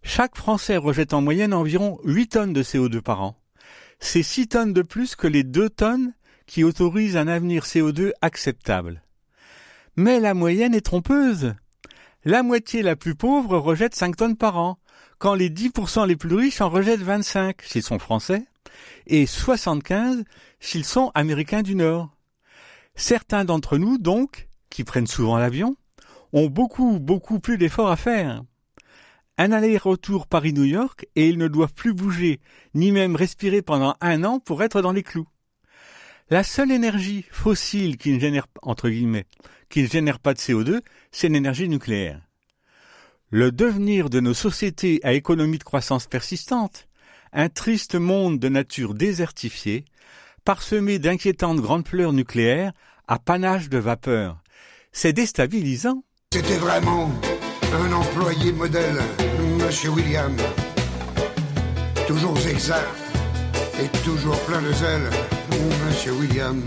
Chaque 0.01 0.35
Français 0.35 0.77
rejette 0.77 1.13
en 1.13 1.21
moyenne 1.21 1.53
environ 1.53 1.99
8 2.03 2.27
tonnes 2.27 2.53
de 2.53 2.63
CO2 2.63 3.01
par 3.01 3.21
an. 3.21 3.39
C'est 3.99 4.23
6 4.23 4.47
tonnes 4.47 4.73
de 4.73 4.81
plus 4.81 5.15
que 5.15 5.27
les 5.27 5.43
2 5.43 5.69
tonnes 5.69 6.15
qui 6.47 6.63
autorisent 6.63 7.17
un 7.17 7.27
avenir 7.27 7.65
CO2 7.65 8.13
acceptable. 8.23 9.03
Mais 9.95 10.19
la 10.19 10.33
moyenne 10.33 10.73
est 10.73 10.81
trompeuse 10.81 11.53
la 12.23 12.43
moitié 12.43 12.81
la 12.81 12.95
plus 12.95 13.15
pauvre 13.15 13.57
rejette 13.57 13.95
5 13.95 14.15
tonnes 14.15 14.37
par 14.37 14.57
an, 14.57 14.77
quand 15.17 15.33
les 15.33 15.49
10% 15.49 16.07
les 16.07 16.15
plus 16.15 16.35
riches 16.35 16.61
en 16.61 16.69
rejettent 16.69 17.01
25 17.01 17.61
s'ils 17.61 17.83
sont 17.83 17.99
français, 17.99 18.45
et 19.07 19.25
75 19.25 20.23
s'ils 20.59 20.85
sont 20.85 21.11
américains 21.15 21.63
du 21.63 21.75
Nord. 21.75 22.15
Certains 22.95 23.45
d'entre 23.45 23.77
nous, 23.77 23.97
donc, 23.97 24.47
qui 24.69 24.83
prennent 24.83 25.07
souvent 25.07 25.37
l'avion, 25.37 25.75
ont 26.33 26.47
beaucoup, 26.47 26.99
beaucoup 26.99 27.39
plus 27.39 27.57
d'efforts 27.57 27.89
à 27.89 27.95
faire. 27.95 28.43
Un 29.37 29.51
aller-retour 29.51 30.27
Paris-New 30.27 30.65
York 30.65 31.07
et 31.15 31.27
ils 31.27 31.37
ne 31.37 31.47
doivent 31.47 31.73
plus 31.73 31.93
bouger, 31.93 32.39
ni 32.75 32.91
même 32.91 33.15
respirer 33.15 33.61
pendant 33.61 33.95
un 34.01 34.23
an 34.23 34.39
pour 34.39 34.61
être 34.61 34.81
dans 34.81 34.91
les 34.91 35.03
clous. 35.03 35.27
La 36.29 36.43
seule 36.43 36.71
énergie 36.71 37.25
fossile 37.31 37.97
qui 37.97 38.13
ne 38.13 38.19
génère, 38.19 38.47
entre 38.61 38.89
guillemets, 38.89 39.25
qui 39.71 39.81
ne 39.81 39.87
génère 39.87 40.19
pas 40.19 40.35
de 40.35 40.39
CO2, 40.39 40.81
c'est 41.11 41.29
l'énergie 41.29 41.67
nucléaire. 41.67 42.21
Le 43.31 43.51
devenir 43.51 44.09
de 44.09 44.19
nos 44.19 44.33
sociétés 44.33 44.99
à 45.03 45.13
économie 45.13 45.57
de 45.57 45.63
croissance 45.63 46.05
persistante, 46.05 46.87
un 47.33 47.49
triste 47.49 47.95
monde 47.95 48.39
de 48.39 48.49
nature 48.49 48.93
désertifiée, 48.93 49.85
parsemé 50.43 50.99
d'inquiétantes 50.99 51.61
grandes 51.61 51.87
fleurs 51.87 52.13
nucléaires 52.13 52.73
à 53.07 53.17
panache 53.19 53.69
de 53.69 53.77
vapeur. 53.77 54.37
C'est 54.91 55.13
déstabilisant. 55.13 56.03
C'était 56.33 56.57
vraiment 56.57 57.09
un 57.73 57.91
employé 57.93 58.51
modèle, 58.51 58.99
Monsieur 59.57 59.89
William. 59.91 60.35
Toujours 62.07 62.37
exact 62.47 62.89
et 63.81 63.87
toujours 64.03 64.39
plein 64.41 64.61
de 64.61 64.73
zèle 64.73 65.09
Monsieur 65.87 66.11
William. 66.13 66.61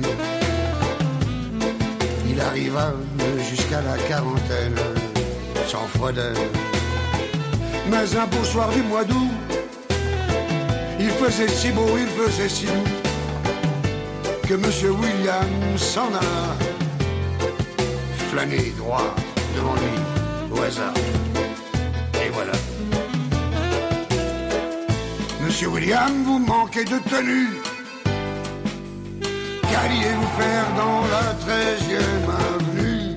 Il 2.28 2.40
arriva 2.40 2.93
jusqu'à 3.50 3.81
la 3.83 3.97
quarantaine, 4.09 4.76
sans 5.69 5.87
froideur. 5.97 6.37
Mais 7.90 8.16
un 8.16 8.26
beau 8.26 8.45
soir 8.45 8.71
du 8.71 8.83
mois 8.83 9.04
d'août, 9.04 9.31
il 10.99 11.11
faisait 11.11 11.49
si 11.49 11.71
beau, 11.71 11.87
il 11.99 12.09
faisait 12.09 12.49
si 12.49 12.66
doux, 12.66 12.73
que 14.49 14.54
Monsieur 14.54 14.90
William 14.90 15.47
s'en 15.76 16.09
alla 16.09 16.57
flâner 18.31 18.73
droit 18.78 19.14
devant 19.54 19.75
lui, 19.75 20.59
au 20.59 20.62
hasard. 20.62 20.95
Et 22.25 22.31
voilà. 22.31 22.52
Monsieur 25.45 25.69
William, 25.69 26.25
vous 26.25 26.38
manquez 26.38 26.85
de 26.85 26.99
tenue. 27.11 27.63
Qu'alliez-vous 29.85 30.26
faire 30.38 30.76
dans 30.76 31.03
la 31.09 31.35
13e 31.35 32.31
avenue? 32.31 33.17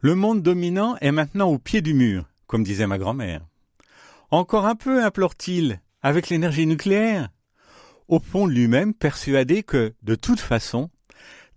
Le 0.00 0.14
monde 0.14 0.42
dominant 0.42 0.96
est 1.00 1.10
maintenant 1.10 1.48
au 1.48 1.58
pied 1.58 1.80
du 1.80 1.92
mur, 1.92 2.26
comme 2.46 2.62
disait 2.62 2.86
ma 2.86 2.98
grand-mère. 2.98 3.40
Encore 4.30 4.66
un 4.66 4.76
peu, 4.76 5.02
implore-t-il, 5.04 5.80
avec 6.02 6.28
l'énergie 6.28 6.66
nucléaire? 6.66 7.30
Au 8.06 8.20
fond 8.20 8.46
lui-même 8.46 8.94
persuadé 8.94 9.64
que, 9.64 9.92
de 10.04 10.14
toute 10.14 10.38
façon, 10.38 10.88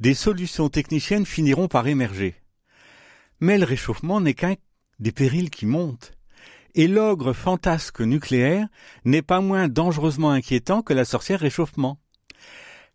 des 0.01 0.15
solutions 0.15 0.67
techniciennes 0.67 1.27
finiront 1.27 1.67
par 1.67 1.87
émerger. 1.87 2.33
Mais 3.39 3.59
le 3.59 3.65
réchauffement 3.65 4.19
n'est 4.19 4.33
qu'un 4.33 4.55
des 4.97 5.11
périls 5.11 5.51
qui 5.51 5.67
montent. 5.67 6.13
Et 6.73 6.87
l'ogre 6.87 7.33
fantasque 7.33 8.01
nucléaire 8.01 8.67
n'est 9.05 9.21
pas 9.21 9.41
moins 9.41 9.67
dangereusement 9.67 10.31
inquiétant 10.31 10.81
que 10.81 10.93
la 10.93 11.05
sorcière 11.05 11.39
réchauffement. 11.39 11.99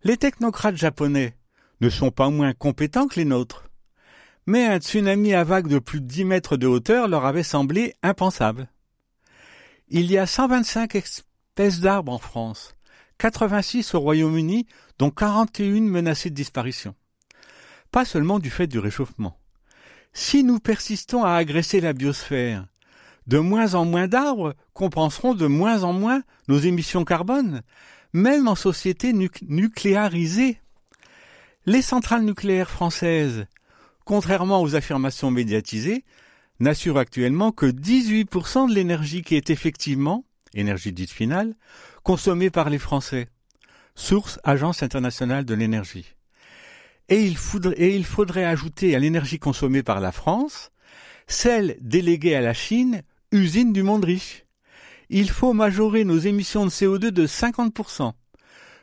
Les 0.03 0.17
technocrates 0.17 0.77
japonais 0.77 1.37
ne 1.81 1.91
sont 1.91 2.11
pas 2.11 2.29
moins 2.29 2.55
compétents 2.55 3.07
que 3.07 3.21
les 3.21 3.25
nôtres. 3.25 3.71
Mais 4.47 4.67
un 4.67 4.79
tsunami 4.79 5.33
à 5.33 5.45
vagues 5.45 5.69
de 5.69 5.79
plus 5.79 6.01
de 6.01 6.07
10 6.07 6.25
mètres 6.25 6.57
de 6.57 6.67
hauteur 6.67 7.07
leur 7.07 7.25
avait 7.25 7.45
semblé 7.45 7.95
impensable. 8.03 8.69
Il 9.89 10.11
y 10.11 10.19
a 10.19 10.27
125 10.27 10.97
espèces 10.97 11.81
d'arbres 11.81 12.13
en 12.13 12.19
France, 12.19 12.75
86 13.19 13.95
au 13.95 14.01
Royaume-Uni, 14.01 14.67
dont 14.99 15.11
41 15.11 15.81
menacées 15.83 16.31
de 16.31 16.35
disparition. 16.35 16.95
Pas 17.91 18.05
seulement 18.05 18.39
du 18.39 18.51
fait 18.51 18.67
du 18.67 18.79
réchauffement. 18.79 19.39
Si 20.13 20.45
nous 20.45 20.59
persistons 20.59 21.25
à 21.25 21.33
agresser 21.33 21.81
la 21.81 21.93
biosphère, 21.93 22.67
de 23.27 23.39
moins 23.39 23.75
en 23.75 23.85
moins 23.85 24.09
d'arbres 24.09 24.55
compenseront 24.73 25.35
de 25.35 25.47
moins 25.47 25.83
en 25.83 25.93
moins 25.93 26.23
nos 26.49 26.59
émissions 26.59 27.05
carbone, 27.05 27.63
même 28.13 28.49
en 28.49 28.55
société 28.55 29.13
nucléarisée. 29.13 30.61
Les 31.67 31.83
centrales 31.83 32.25
nucléaires 32.25 32.71
françaises, 32.71 33.47
contrairement 34.05 34.63
aux 34.63 34.77
affirmations 34.77 35.31
médiatisées, 35.31 36.05
n'assurent 36.61 36.99
actuellement 36.99 37.53
que 37.53 37.67
18% 37.67 38.69
de 38.69 38.75
l'énergie 38.75 39.23
qui 39.23 39.35
est 39.35 39.51
effectivement, 39.51 40.25
énergie 40.55 40.93
dite 40.93 41.11
finale, 41.11 41.55
consommée 42.03 42.51
par 42.51 42.71
les 42.71 42.79
Français. 42.79 43.29
Source 43.97 44.39
Agence 44.45 44.83
internationale 44.83 45.45
de 45.45 45.55
l'énergie. 45.55 46.15
Et 47.09 47.23
il, 47.23 47.37
faudrait, 47.37 48.45
ajouter 48.45 48.95
à 48.95 48.99
l'énergie 48.99 49.39
consommée 49.39 49.83
par 49.83 50.01
la 50.01 50.13
France 50.13 50.71
celle 51.27 51.77
déléguée 51.81 52.37
à 52.37 52.41
la 52.41 52.55
Chine, 52.55 53.03
usine 53.33 53.73
du 53.73 53.83
monde 53.83 54.05
riche. 54.05 54.45
Il 55.09 55.31
faut 55.31 55.53
majorer 55.53 56.05
nos 56.05 56.19
émissions 56.19 56.65
de 56.65 56.71
CO2 56.71 57.11
de 57.11 57.27
50%. 57.27 58.13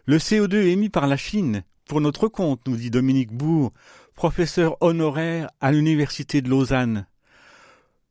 Le 0.06 0.18
CO2 0.18 0.56
émis 0.56 0.90
par 0.90 1.08
la 1.08 1.16
Chine, 1.16 1.64
pour 1.88 2.02
notre 2.02 2.28
compte, 2.28 2.68
nous 2.68 2.76
dit 2.76 2.90
Dominique 2.90 3.32
Bourg, 3.32 3.72
professeur 4.16 4.78
honoraire 4.82 5.50
à 5.62 5.72
l'Université 5.72 6.42
de 6.42 6.50
Lausanne. 6.50 7.08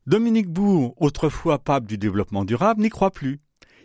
Dominique 0.07 0.49
Bourg, 0.49 0.95
autrefois 0.99 1.59
pape 1.59 1.87
du 1.87 1.99
développement 1.99 2.45
durable, 2.45 2.83
n'y 2.83 2.91
croit 2.91 3.11
plus. 3.11 3.41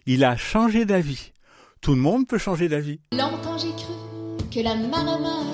Il 0.06 0.24
a 0.24 0.38
changé 0.38 0.86
d'avis. 0.86 1.34
Tout 1.82 1.94
le 1.94 2.02
monde 2.02 2.28
peut 2.28 2.38
changer 2.38 2.68
d'avis. 2.68 3.00
Longtemps 3.12 3.58
j'ai 3.58 3.72
cru 3.72 3.94
que 4.52 4.60
la 4.60 4.76
maramaille, 4.76 5.46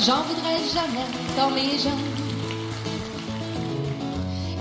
j'en 0.00 0.22
voudrais 0.22 0.58
jamais 0.72 1.06
dans 1.36 1.50
mes 1.50 1.78
jambes, 1.78 1.98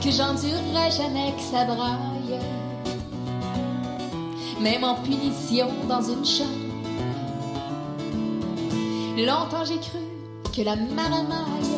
que 0.03 0.09
j'endurerais 0.09 0.91
jamais 0.91 1.33
que 1.35 1.41
ça 1.41 1.65
braille, 1.65 2.39
même 4.61 4.83
en 4.83 4.95
punition 4.95 5.67
dans 5.87 6.01
une 6.01 6.25
chambre. 6.25 6.49
Longtemps 9.17 9.65
j'ai 9.65 9.79
cru 9.79 9.99
que 10.55 10.61
la 10.63 10.75
maramaille, 10.75 11.69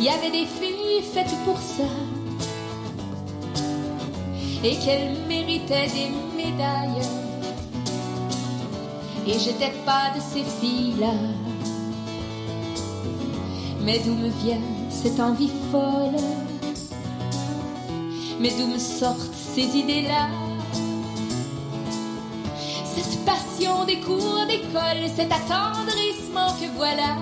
il 0.00 0.06
y 0.06 0.08
avait 0.08 0.30
des 0.30 0.46
filles 0.46 1.02
faites 1.02 1.34
pour 1.44 1.58
ça 1.58 1.84
et 4.64 4.76
qu'elles 4.76 5.16
méritaient 5.28 5.88
des 5.88 6.10
médailles. 6.36 7.06
Et 9.26 9.38
j'étais 9.38 9.72
pas 9.84 10.10
de 10.16 10.20
ces 10.20 10.42
filles-là. 10.42 11.12
Mais 13.82 14.00
d'où 14.00 14.14
me 14.14 14.28
vient 14.42 14.60
cette 14.90 15.20
envie 15.20 15.52
folle? 15.70 16.20
Mais 18.40 18.50
d'où 18.50 18.66
me 18.66 18.78
sortent 18.78 19.34
ces 19.34 19.76
idées-là? 19.76 20.28
Cette 22.84 23.24
passion 23.24 23.84
des 23.84 24.00
cours 24.00 24.46
d'école, 24.48 25.08
cet 25.14 25.30
attendrissement 25.30 26.52
que 26.60 26.66
voilà. 26.76 27.16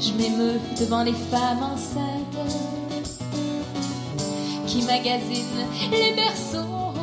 Je 0.00 0.12
m'émeus 0.12 0.60
devant 0.78 1.02
les 1.02 1.12
femmes 1.12 1.62
enceintes 1.62 2.79
les 4.86 6.14
berceaux. 6.14 6.94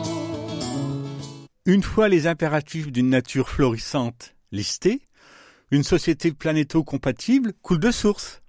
Une 1.66 1.84
fois 1.84 2.08
les 2.08 2.28
impératifs 2.28 2.92
d'une 2.92 3.10
nature 3.10 3.50
florissante 3.50 4.36
listés, 4.52 5.02
une 5.70 5.84
société 5.84 6.32
planéto-compatible 6.32 7.54
coule 7.62 7.80
de 7.80 7.92
source. 7.92 8.42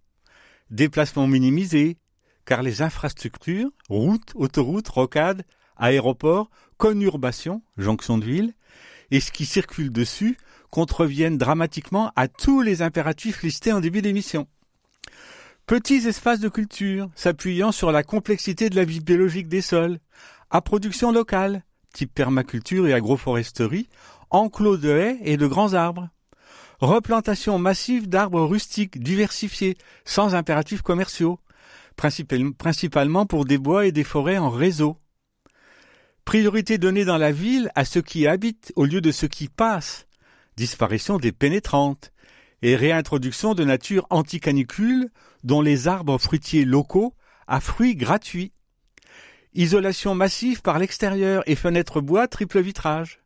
Déplacement 0.71 1.27
minimisé, 1.27 1.99
car 2.45 2.63
les 2.63 2.81
infrastructures, 2.81 3.71
routes, 3.89 4.33
autoroutes, 4.35 4.89
rocades, 4.89 5.45
aéroports, 5.77 6.51
conurbation, 6.77 7.63
jonction 7.77 8.19
de 8.19 8.25
ville, 8.25 8.55
et 9.11 9.21
ce 9.21 9.33
qui 9.33 9.47
circule 9.47 9.91
dessus 9.91 10.39
contreviennent 10.71 11.39
dramatiquement 11.39 12.13
à 12.15 12.29
tous 12.29 12.61
les 12.63 12.83
impératifs 12.83 13.43
listés 13.43 13.73
en 13.73 13.81
début 13.81 14.03
d'émission. 14.03 14.47
Petits 15.69 16.09
espaces 16.09 16.41
de 16.41 16.49
culture, 16.49 17.11
s'appuyant 17.15 17.73
sur 17.73 17.93
la 17.93 18.03
complexité 18.03 18.71
de 18.71 18.77
la 18.77 18.87
vie 18.87 19.01
biologique 19.01 19.49
des 19.49 19.61
sols, 19.61 19.99
à 20.49 20.63
production 20.63 21.13
locale, 21.13 21.63
type 21.93 22.15
permaculture 22.15 22.87
et 22.87 22.95
agroforesterie, 22.95 23.91
enclos 24.31 24.79
de 24.79 24.89
haies 24.89 25.19
et 25.25 25.37
de 25.37 25.47
grands 25.47 25.75
arbres. 25.75 26.09
Replantation 26.81 27.59
massive 27.59 28.09
d'arbres 28.09 28.45
rustiques 28.45 29.03
diversifiés, 29.03 29.77
sans 30.07 30.35
impératifs 30.35 30.81
commerciaux, 30.81 31.39
principalement 31.97 33.27
pour 33.27 33.45
des 33.45 33.59
bois 33.59 33.85
et 33.85 33.93
des 33.93 34.05
forêts 34.05 34.39
en 34.39 34.49
réseau. 34.49 34.97
Priorité 36.25 36.79
donnée 36.79 37.05
dans 37.05 37.19
la 37.19 37.31
ville 37.31 37.71
à 37.75 37.85
ceux 37.85 38.01
qui 38.01 38.27
habitent 38.27 38.73
au 38.75 38.87
lieu 38.87 39.03
de 39.03 39.13
ceux 39.13 39.29
qui 39.29 39.49
passent. 39.49 40.07
Disparition 40.57 41.19
des 41.19 41.33
pénétrantes 41.33 42.11
et 42.63 42.75
réintroduction 42.75 43.53
de 43.53 43.65
nature 43.65 44.07
anti-canicule 44.09 45.11
dont 45.45 45.61
les 45.61 45.89
arbres 45.89 46.19
fruitiers 46.19 46.65
locaux 46.65 47.15
à 47.47 47.61
fruits 47.61 47.97
gratuits. 47.97 48.53
Isolation 49.55 50.15
massive 50.15 50.63
par 50.63 50.79
l'extérieur 50.79 51.43
et 51.47 51.57
fenêtres 51.57 52.01
bois 52.01 52.29
triple 52.29 52.61
vitrage. 52.61 53.21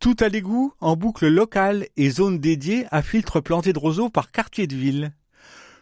Tout 0.00 0.16
à 0.20 0.28
l'égout 0.28 0.72
en 0.80 0.96
boucle 0.96 1.28
locale 1.28 1.86
et 1.96 2.10
zone 2.10 2.38
dédiée 2.38 2.86
à 2.90 3.02
filtres 3.02 3.42
plantés 3.42 3.72
de 3.72 3.78
roseaux 3.78 4.10
par 4.10 4.30
quartier 4.30 4.66
de 4.66 4.74
ville. 4.74 5.12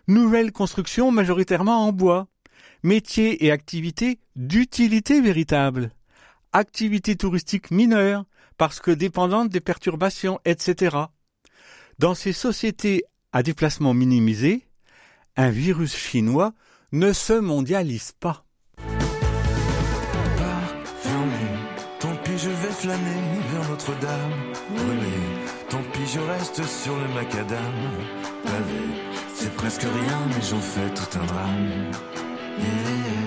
Nouvelle 0.08 0.52
construction 0.52 1.10
majoritairement 1.10 1.86
en 1.86 1.92
bois. 1.92 2.28
Métiers 2.82 3.44
et 3.44 3.52
activités 3.52 4.18
d'utilité 4.34 5.20
véritable. 5.20 5.92
Activités 6.52 7.16
touristiques 7.16 7.70
mineures 7.70 8.24
parce 8.58 8.80
que 8.80 8.90
dépendantes 8.90 9.48
des 9.48 9.60
perturbations, 9.60 10.40
etc. 10.44 10.96
Dans 11.98 12.14
ces 12.14 12.32
sociétés 12.32 13.04
à 13.32 13.42
déplacement 13.42 13.94
minimisé, 13.94 14.66
un 15.36 15.50
virus 15.50 15.94
chinois 15.94 16.52
ne 16.92 17.12
se 17.12 17.32
mondialise 17.32 18.12
pas. 18.18 18.44
Tant 22.00 22.16
pis, 22.24 22.36
je 22.36 22.50
vais 22.50 22.72
flâner 22.72 23.22
vers 23.52 23.68
Notre-Dame. 23.70 24.32
Brûler, 24.74 25.22
tant 25.68 25.82
pis, 25.92 26.06
je 26.12 26.18
reste 26.18 26.64
sur 26.64 26.96
le 26.96 27.06
macadam. 27.14 27.58
Pavé, 28.42 28.82
c'est 29.34 29.54
presque 29.54 29.82
rien, 29.82 30.18
mais 30.28 30.42
j'en 30.42 30.60
fais 30.60 30.90
tout 30.94 31.18
un 31.18 31.26
drame. 31.26 31.92
Yeah. 32.58 33.21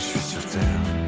je 0.00 0.06
suis 0.06 0.18
sur 0.18 0.44
terre. 0.46 1.00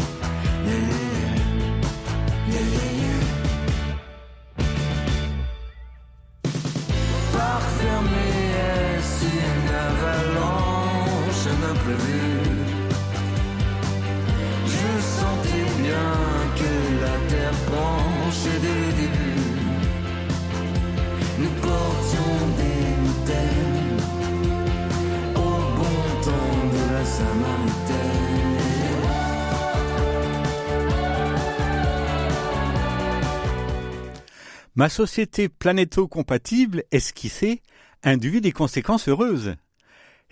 Ma 34.83 34.89
société 34.89 35.49
planéto-compatible 35.49 36.83
esquissée 36.91 37.63
induit 38.03 38.41
des 38.41 38.51
conséquences 38.51 39.07
heureuses. 39.07 39.55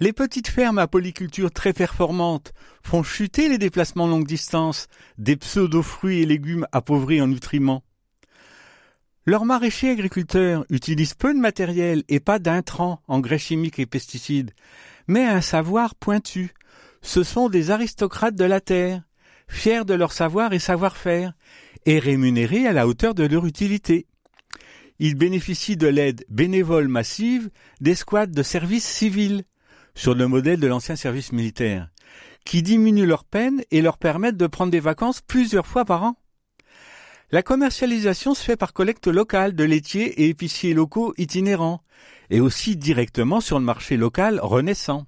Les 0.01 0.13
petites 0.13 0.49
fermes 0.49 0.79
à 0.79 0.89
polyculture 0.89 1.53
très 1.53 1.73
performantes 1.73 2.53
font 2.83 3.05
chuter 3.05 3.49
les 3.49 3.59
déplacements 3.59 4.09
longue 4.09 4.27
distance 4.27 4.89
des 5.19 5.37
pseudo-fruits 5.37 6.23
et 6.23 6.27
légumes 6.27 6.67
appauvris 6.73 7.23
en 7.23 7.29
nutriments. 7.29 7.85
Leurs 9.25 9.45
maraîchers 9.45 9.91
agriculteurs 9.91 10.65
utilisent 10.69 11.15
peu 11.15 11.33
de 11.33 11.39
matériel 11.39 12.03
et 12.09 12.19
pas 12.19 12.41
d'intrants, 12.41 13.01
engrais 13.07 13.39
chimiques 13.39 13.79
et 13.79 13.87
pesticides, 13.87 14.51
mais 15.07 15.27
un 15.27 15.43
savoir 15.43 15.95
pointu. 15.95 16.55
Ce 17.03 17.23
sont 17.23 17.51
des 17.51 17.71
aristocrates 17.71 18.35
de 18.35 18.47
la 18.47 18.61
terre, 18.61 19.05
fiers 19.47 19.85
de 19.85 19.95
leur 19.95 20.11
savoir 20.11 20.53
et 20.53 20.59
savoir-faire, 20.59 21.35
et 21.87 22.01
rémunérés 22.01 22.67
à 22.67 22.73
la 22.73 22.89
hauteur 22.89 23.15
de 23.15 23.25
leur 23.25 23.47
utilité. 23.47 24.09
Ils 25.03 25.15
bénéficient 25.15 25.79
de 25.79 25.89
l'aide 25.89 26.27
bénévole 26.29 26.87
massive 26.87 27.49
des 27.81 27.95
squads 27.95 28.27
de 28.27 28.43
service 28.43 28.85
civil, 28.85 29.45
sur 29.95 30.15
le 30.15 30.29
modèle 30.29 30.61
de 30.61 30.67
l'ancien 30.67 30.95
service 30.95 31.33
militaire, 31.33 31.89
qui 32.45 32.63
diminuent 32.63 33.07
leurs 33.07 33.25
peines 33.25 33.63
et 33.71 33.81
leur 33.81 33.97
permettent 33.97 34.37
de 34.37 34.47
prendre 34.47 34.71
des 34.71 34.79
vacances 34.79 35.23
plusieurs 35.23 35.67
fois 35.67 35.87
par 35.87 36.05
an. 36.05 36.17
La 37.31 37.43
commercialisation 37.43 38.35
se 38.35 38.45
fait 38.45 38.59
par 38.59 38.75
collecte 38.75 39.07
locale 39.07 39.55
de 39.55 39.65
laitiers 39.65 40.23
et 40.23 40.29
épiciers 40.29 40.75
locaux 40.75 41.15
itinérants, 41.17 41.83
et 42.29 42.41
aussi 42.41 42.77
directement 42.77 43.41
sur 43.41 43.59
le 43.59 43.65
marché 43.65 43.97
local 43.97 44.39
renaissant. 44.43 45.07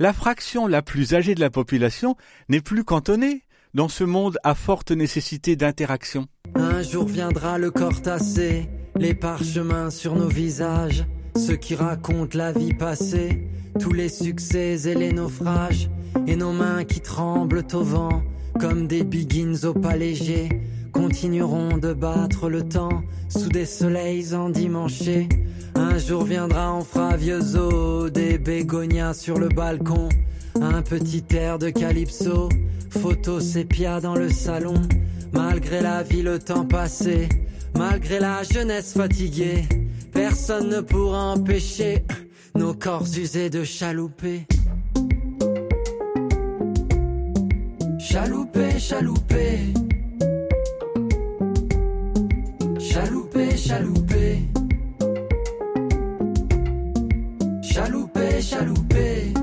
La 0.00 0.12
fraction 0.12 0.66
la 0.66 0.82
plus 0.82 1.14
âgée 1.14 1.36
de 1.36 1.40
la 1.40 1.50
population 1.50 2.16
n'est 2.48 2.60
plus 2.60 2.82
cantonnée 2.82 3.44
dans 3.74 3.88
ce 3.88 4.02
monde 4.02 4.38
à 4.42 4.56
forte 4.56 4.90
nécessité 4.90 5.54
d'interaction. 5.54 6.26
Un 6.56 6.82
jour 6.82 7.06
viendra 7.06 7.58
le 7.58 7.70
corps 7.70 8.02
les 8.96 9.14
parchemins 9.14 9.90
sur 9.90 10.14
nos 10.14 10.28
visages, 10.28 11.04
ceux 11.36 11.56
qui 11.56 11.74
racontent 11.74 12.38
la 12.38 12.52
vie 12.52 12.74
passée, 12.74 13.48
tous 13.80 13.92
les 13.92 14.08
succès 14.08 14.88
et 14.88 14.94
les 14.94 15.12
naufrages, 15.12 15.90
et 16.26 16.36
nos 16.36 16.52
mains 16.52 16.84
qui 16.84 17.00
tremblent 17.00 17.64
au 17.72 17.82
vent, 17.82 18.22
comme 18.60 18.86
des 18.86 19.02
biggins 19.02 19.64
au 19.64 19.72
pas 19.74 19.96
léger, 19.96 20.48
continueront 20.92 21.76
de 21.76 21.92
battre 21.92 22.48
le 22.48 22.62
temps 22.62 23.02
sous 23.28 23.48
des 23.48 23.66
soleils 23.66 24.32
endimanchés. 24.32 25.28
Un 25.74 25.98
jour 25.98 26.24
viendra, 26.24 26.78
vieux 27.18 27.56
os, 27.56 28.12
des 28.12 28.38
bégonias 28.38 29.14
sur 29.14 29.38
le 29.38 29.48
balcon, 29.48 30.08
un 30.60 30.82
petit 30.82 31.24
air 31.32 31.58
de 31.58 31.70
calypso, 31.70 32.48
photo 32.90 33.40
sépia 33.40 34.00
dans 34.00 34.14
le 34.14 34.28
salon, 34.28 34.80
malgré 35.32 35.80
la 35.80 36.04
vie, 36.04 36.22
le 36.22 36.38
temps 36.38 36.64
passé 36.64 37.28
Malgré 37.76 38.20
la 38.20 38.42
jeunesse 38.42 38.92
fatiguée, 38.94 39.64
personne 40.12 40.68
ne 40.68 40.80
pourra 40.80 41.32
empêcher 41.32 42.04
nos 42.54 42.74
corps 42.74 43.06
usés 43.16 43.50
de 43.50 43.64
chalouper. 43.64 44.46
Chalouper, 47.98 48.78
chalouper. 48.78 49.58
Chalouper, 52.78 53.56
chalouper. 53.56 54.38
Chalouper, 57.62 58.40
chalouper. 58.40 59.34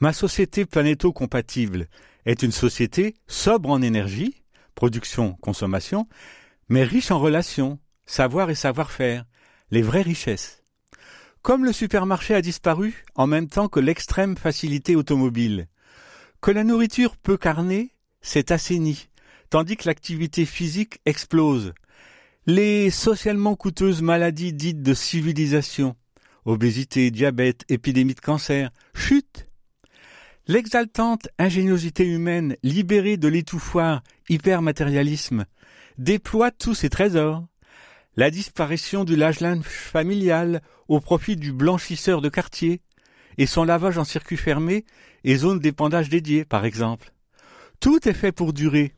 Ma 0.00 0.12
société 0.12 0.66
planéto-compatible 0.66 1.86
est 2.26 2.42
une 2.42 2.52
société 2.52 3.14
sobre 3.26 3.70
en 3.70 3.80
énergie, 3.80 4.42
production, 4.74 5.34
consommation, 5.34 6.06
mais 6.68 6.84
riche 6.84 7.10
en 7.10 7.18
relations, 7.18 7.78
savoir 8.04 8.50
et 8.50 8.54
savoir-faire, 8.54 9.24
les 9.70 9.82
vraies 9.82 10.02
richesses. 10.02 10.62
Comme 11.42 11.64
le 11.64 11.72
supermarché 11.72 12.34
a 12.34 12.42
disparu 12.42 13.04
en 13.14 13.28
même 13.28 13.48
temps 13.48 13.68
que 13.68 13.80
l'extrême 13.80 14.36
facilité 14.36 14.96
automobile, 14.96 15.68
que 16.40 16.50
la 16.50 16.64
nourriture 16.64 17.16
peu 17.16 17.36
carnée 17.36 17.92
s'est 18.20 18.52
assainie, 18.52 19.08
tandis 19.48 19.76
que 19.76 19.88
l'activité 19.88 20.44
physique 20.44 21.00
explose, 21.06 21.72
les 22.46 22.90
socialement 22.90 23.54
coûteuses 23.54 24.02
maladies 24.02 24.52
dites 24.52 24.82
de 24.82 24.94
civilisation, 24.94 25.96
obésité, 26.44 27.12
diabète, 27.12 27.64
épidémie 27.68 28.14
de 28.14 28.20
cancer, 28.20 28.70
chutent 28.94 29.45
L'exaltante 30.48 31.28
ingéniosité 31.40 32.06
humaine, 32.06 32.56
libérée 32.62 33.16
de 33.16 33.26
l'étouffoir 33.26 34.04
hypermatérialisme, 34.28 35.44
déploie 35.98 36.52
tous 36.52 36.74
ses 36.74 36.88
trésors. 36.88 37.44
La 38.16 38.30
disparition 38.30 39.02
du 39.02 39.16
lage-linge 39.16 39.64
familial 39.64 40.62
au 40.86 41.00
profit 41.00 41.34
du 41.34 41.52
blanchisseur 41.52 42.20
de 42.20 42.28
quartier, 42.28 42.80
et 43.38 43.46
son 43.46 43.64
lavage 43.64 43.98
en 43.98 44.04
circuit 44.04 44.36
fermé 44.36 44.84
et 45.24 45.34
zone 45.34 45.58
d'épandage 45.58 46.08
dédiée, 46.08 46.44
par 46.44 46.64
exemple. 46.64 47.12
Tout 47.80 48.08
est 48.08 48.14
fait 48.14 48.32
pour 48.32 48.52
durer, 48.52 48.94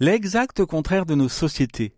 l'exact 0.00 0.66
contraire 0.66 1.06
de 1.06 1.14
nos 1.14 1.30
sociétés. 1.30 1.94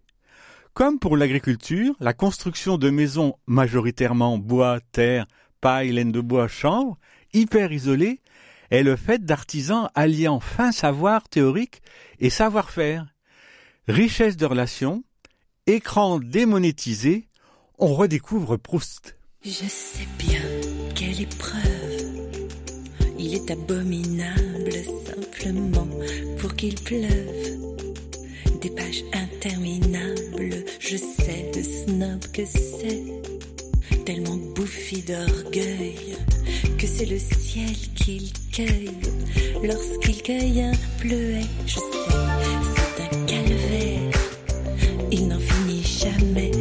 Comme 0.75 1.01
pour 1.01 1.17
l'agriculture, 1.17 1.97
la 1.99 2.15
construction 2.15 2.79
de 2.79 2.89
maisons 2.89 3.35
majoritairement 3.49 4.39
bois, 4.39 4.79
terre, 4.93 5.27
paille, 5.61 5.91
laine 5.91 6.13
de 6.13 6.21
bois, 6.21 6.47
chanvre, 6.47 6.99
hyper 7.35 7.73
isolées, 7.73 8.21
est 8.73 8.83
le 8.83 8.97
fait 8.97 9.25
d'artisans 9.25 9.91
alliant 9.95 10.41
fin 10.41 10.73
savoir 10.73 11.29
théorique 11.29 11.83
et 12.21 12.31
savoir-faire. 12.31 13.07
Richesse 13.87 14.39
de 14.39 14.47
relations, 14.47 15.05
écran 15.67 16.19
démonétisé, 16.19 17.29
on 17.79 17.95
redécouvre 17.95 18.57
Proust. 18.57 19.19
Je 19.45 19.51
sais 19.51 20.09
bien 20.19 20.41
quelle 20.95 21.21
épreuve. 21.21 21.61
Il 23.19 23.35
est 23.35 23.51
abominable 23.51 24.73
simplement 25.05 25.89
pour 26.39 26.55
qu'il 26.55 26.75
pleuve. 26.77 27.59
Des 28.63 28.71
pages 28.71 29.05
interminables, 29.13 30.65
je 30.81 30.97
sais 30.97 31.51
de 31.55 31.63
snob 31.63 32.21
que 32.33 32.47
c'est, 32.47 33.03
tellement 34.05 34.39
bouffi 34.55 35.03
d'orgueil 35.03 36.17
que 36.79 36.87
c'est 36.87 37.07
le 37.07 37.19
ciel 37.19 37.75
qu'il 37.95 38.33
cueille 38.53 38.91
lorsqu'il 39.63 40.23
cueille 40.23 40.63
un 40.63 40.73
bleuet. 41.01 41.47
Je 41.67 41.75
sais, 41.75 41.81
c'est 42.75 43.03
un 43.03 43.27
calvaire. 43.27 44.21
Il 45.11 45.29
n'en 45.29 45.39
finit 45.41 45.83
jamais 45.83 46.52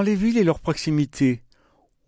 Dans 0.00 0.06
les 0.06 0.16
villes 0.16 0.38
et 0.38 0.44
leurs 0.44 0.60
proximités, 0.60 1.42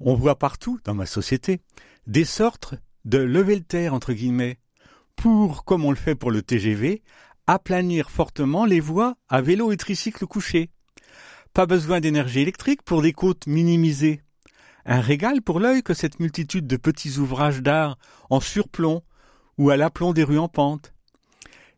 on 0.01 0.15
voit 0.15 0.39
partout, 0.39 0.81
dans 0.83 0.95
ma 0.95 1.05
société, 1.05 1.61
des 2.07 2.25
sortes 2.25 2.75
de 3.05 3.19
lever 3.19 3.55
le 3.55 3.65
terre, 3.65 3.93
entre 3.93 4.15
guillemets, 4.15 4.59
pour, 5.15 5.67
comme 5.67 5.85
on 5.85 5.91
le 5.91 5.97
fait 5.99 6.15
pour 6.15 6.31
le 6.31 6.41
TGV, 6.41 7.03
aplanir 7.47 8.09
fortement 8.09 8.65
les 8.65 8.81
voies 8.81 9.17
à 9.29 9.43
vélo 9.43 9.73
et 9.73 9.77
tricycle 9.77 10.27
couché. 10.27 10.71
Pas 11.53 11.67
besoin 11.67 12.01
d'énergie 12.01 12.41
électrique 12.41 12.81
pour 12.83 13.03
des 13.03 13.13
côtes 13.13 13.47
minimisées. 13.47 14.23
Un 14.87 15.03
régal 15.03 15.43
pour 15.43 15.61
l'œil 15.61 15.83
que 15.83 15.93
cette 15.93 16.19
multitude 16.19 16.67
de 16.67 16.79
petits 16.79 17.19
ouvrages 17.19 17.61
d'art 17.61 17.99
en 18.31 18.41
surplomb 18.41 19.03
ou 19.59 19.69
à 19.69 19.77
l'aplomb 19.77 20.15
des 20.15 20.25
rues 20.25 20.39
en 20.39 20.49
pente. 20.49 20.95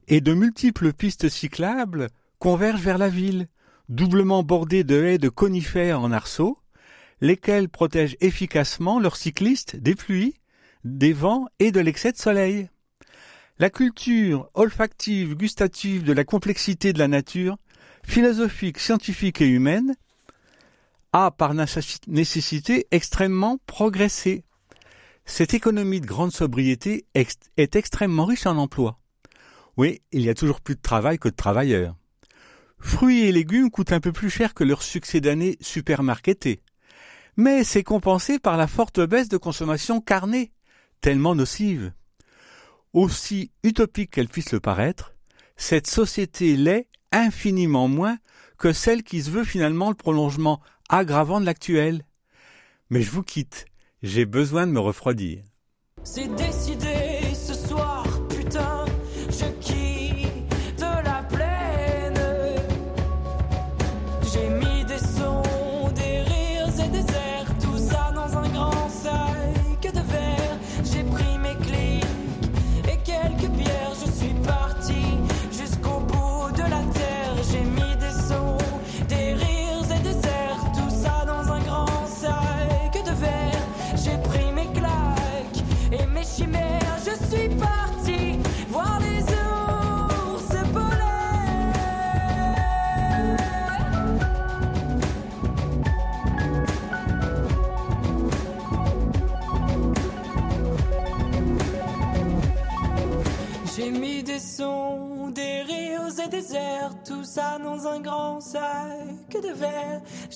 Et 0.07 0.21
de 0.21 0.33
multiples 0.33 0.93
pistes 0.93 1.29
cyclables 1.29 2.09
convergent 2.39 2.83
vers 2.83 2.99
la 2.99 3.09
ville, 3.09 3.49
doublement 3.89 4.43
bordées 4.43 4.85
de 4.85 5.03
haies 5.03 5.19
de 5.19 5.29
conifères 5.29 6.01
en 6.01 6.13
arceaux, 6.13 6.59
lesquelles 7.21 7.69
protègent 7.69 8.17
efficacement 8.21 8.99
leurs 8.99 9.17
cyclistes 9.17 9.77
des 9.77 9.95
pluies, 9.95 10.35
des 10.85 11.13
vents 11.13 11.47
et 11.59 11.73
de 11.73 11.81
l'excès 11.81 12.13
de 12.13 12.19
soleil. 12.19 12.69
La 13.59 13.71
culture 13.71 14.51
olfactive, 14.55 15.35
gustative 15.35 16.03
de 16.03 16.13
la 16.13 16.25
complexité 16.25 16.93
de 16.93 16.99
la 16.99 17.09
nature, 17.09 17.57
philosophique, 18.03 18.79
scientifique 18.79 19.41
et 19.41 19.49
humaine, 19.49 19.95
a 21.13 21.31
par 21.31 21.55
nécessité 21.55 22.87
extrêmement 22.91 23.59
progressé. 23.67 24.45
Cette 25.25 25.55
économie 25.55 26.01
de 26.01 26.07
grande 26.07 26.33
sobriété 26.33 27.07
est 27.15 27.77
extrêmement 27.77 28.25
riche 28.25 28.47
en 28.47 28.57
emplois. 28.57 28.99
Oui, 29.77 30.03
il 30.13 30.23
y 30.23 30.29
a 30.29 30.35
toujours 30.35 30.61
plus 30.61 30.75
de 30.75 30.83
travail 30.83 31.19
que 31.19 31.29
de 31.29 31.35
travailleurs. 31.35 31.95
Fruits 32.85 33.23
et 33.23 33.33
légumes 33.33 33.71
coûtent 33.71 33.93
un 33.93 33.99
peu 33.99 34.13
plus 34.13 34.31
cher 34.31 34.53
que 34.53 34.63
leur 34.63 34.83
succès 34.83 35.21
d'année 35.21 35.57
supermarketé. 35.61 36.61
Mais 37.37 37.65
c'est 37.65 37.83
compensé 37.83 38.39
par 38.39 38.57
la 38.57 38.69
forte 38.69 39.01
baisse 39.01 39.29
de 39.29 39.39
consommation 39.39 40.01
carnée, 40.01 40.53
tellement 41.01 41.35
nocive. 41.35 41.93
Aussi 42.93 43.51
utopique 43.65 44.13
qu'elle 44.13 44.29
puisse 44.29 44.53
le 44.53 44.61
paraître, 44.61 45.15
cette 45.57 45.89
société 45.89 46.57
l'est 46.57 46.87
infiniment 47.11 47.89
moins 47.89 48.19
que 48.59 48.73
celle 48.73 49.03
qui 49.03 49.23
se 49.23 49.31
veut 49.31 49.45
finalement 49.45 49.89
le 49.89 49.97
prolongement 49.97 50.61
aggravant 50.89 51.41
de 51.41 51.47
l'actuel. 51.47 52.05
Mais 52.91 53.01
je 53.01 53.11
vous 53.11 53.23
quitte, 53.23 53.65
j'ai 54.03 54.27
besoin 54.27 54.67
de 54.67 54.73
me 54.73 54.81
refroidir. 54.81 55.43
C'est 56.05 56.33
décidé 56.37 57.14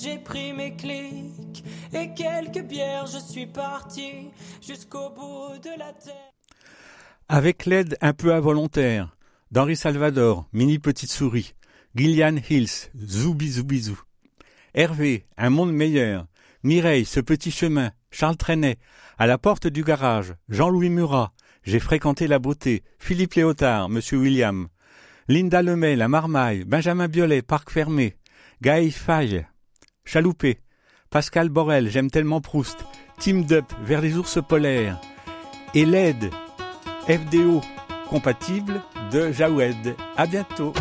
J'ai 0.01 0.19
pris 0.19 0.53
mes 0.53 0.77
clics 0.77 1.65
et 1.93 2.15
quelques 2.15 2.65
bières, 2.65 3.07
je 3.07 3.19
suis 3.19 3.47
parti 3.47 4.31
jusqu'au 4.65 5.11
bout 5.11 5.59
de 5.63 5.71
la 5.79 5.93
terre. 5.93 6.33
Avec 7.29 7.67
l'aide 7.67 7.97
un 8.01 8.13
peu 8.13 8.33
involontaire 8.33 9.17
d'Henri 9.51 9.77
Salvador, 9.77 10.49
Mini 10.53 10.79
Petite 10.79 11.11
Souris, 11.11 11.55
Gillian 11.97 12.37
Hills, 12.49 12.91
Zoubi 12.97 13.51
Zoubizou, 13.51 14.01
Hervé, 14.75 15.27
Un 15.37 15.51
monde 15.51 15.73
meilleur, 15.73 16.27
Mireille, 16.63 17.05
Ce 17.05 17.19
petit 17.19 17.51
chemin, 17.51 17.91
Charles 18.11 18.37
Trenet, 18.37 18.79
À 19.19 19.27
la 19.27 19.39
porte 19.39 19.67
du 19.67 19.83
garage, 19.83 20.35
Jean-Louis 20.49 20.91
Murat, 20.91 21.33
J'ai 21.65 21.81
fréquenté 21.81 22.29
la 22.29 22.39
beauté, 22.39 22.85
Philippe 22.99 23.35
Léotard, 23.35 23.89
Monsieur 23.89 24.19
William, 24.19 24.69
Linda 25.27 25.61
Lemay, 25.61 25.97
La 25.97 26.09
Marmaille, 26.09 26.65
Benjamin 26.65 27.09
Biolay, 27.09 27.43
Parc 27.43 27.71
Fermé, 27.71 28.17
Gaël 28.63 28.93
Faye, 28.93 29.47
Chaloupé, 30.09 30.59
Pascal 31.11 31.51
Borel, 31.51 31.91
J'aime 31.91 32.11
tellement 32.11 32.41
Proust, 32.41 32.79
Team 33.19 33.45
Dup, 33.45 33.67
Vers 33.83 34.01
les 34.01 34.17
ours 34.17 34.39
polaires, 34.43 34.99
et 35.75 35.85
l'aide 35.85 36.31
FDO 37.07 37.61
compatible 38.09 38.81
de 39.13 39.31
Jawed. 39.33 39.95
À 40.17 40.27
bientôt. 40.27 40.73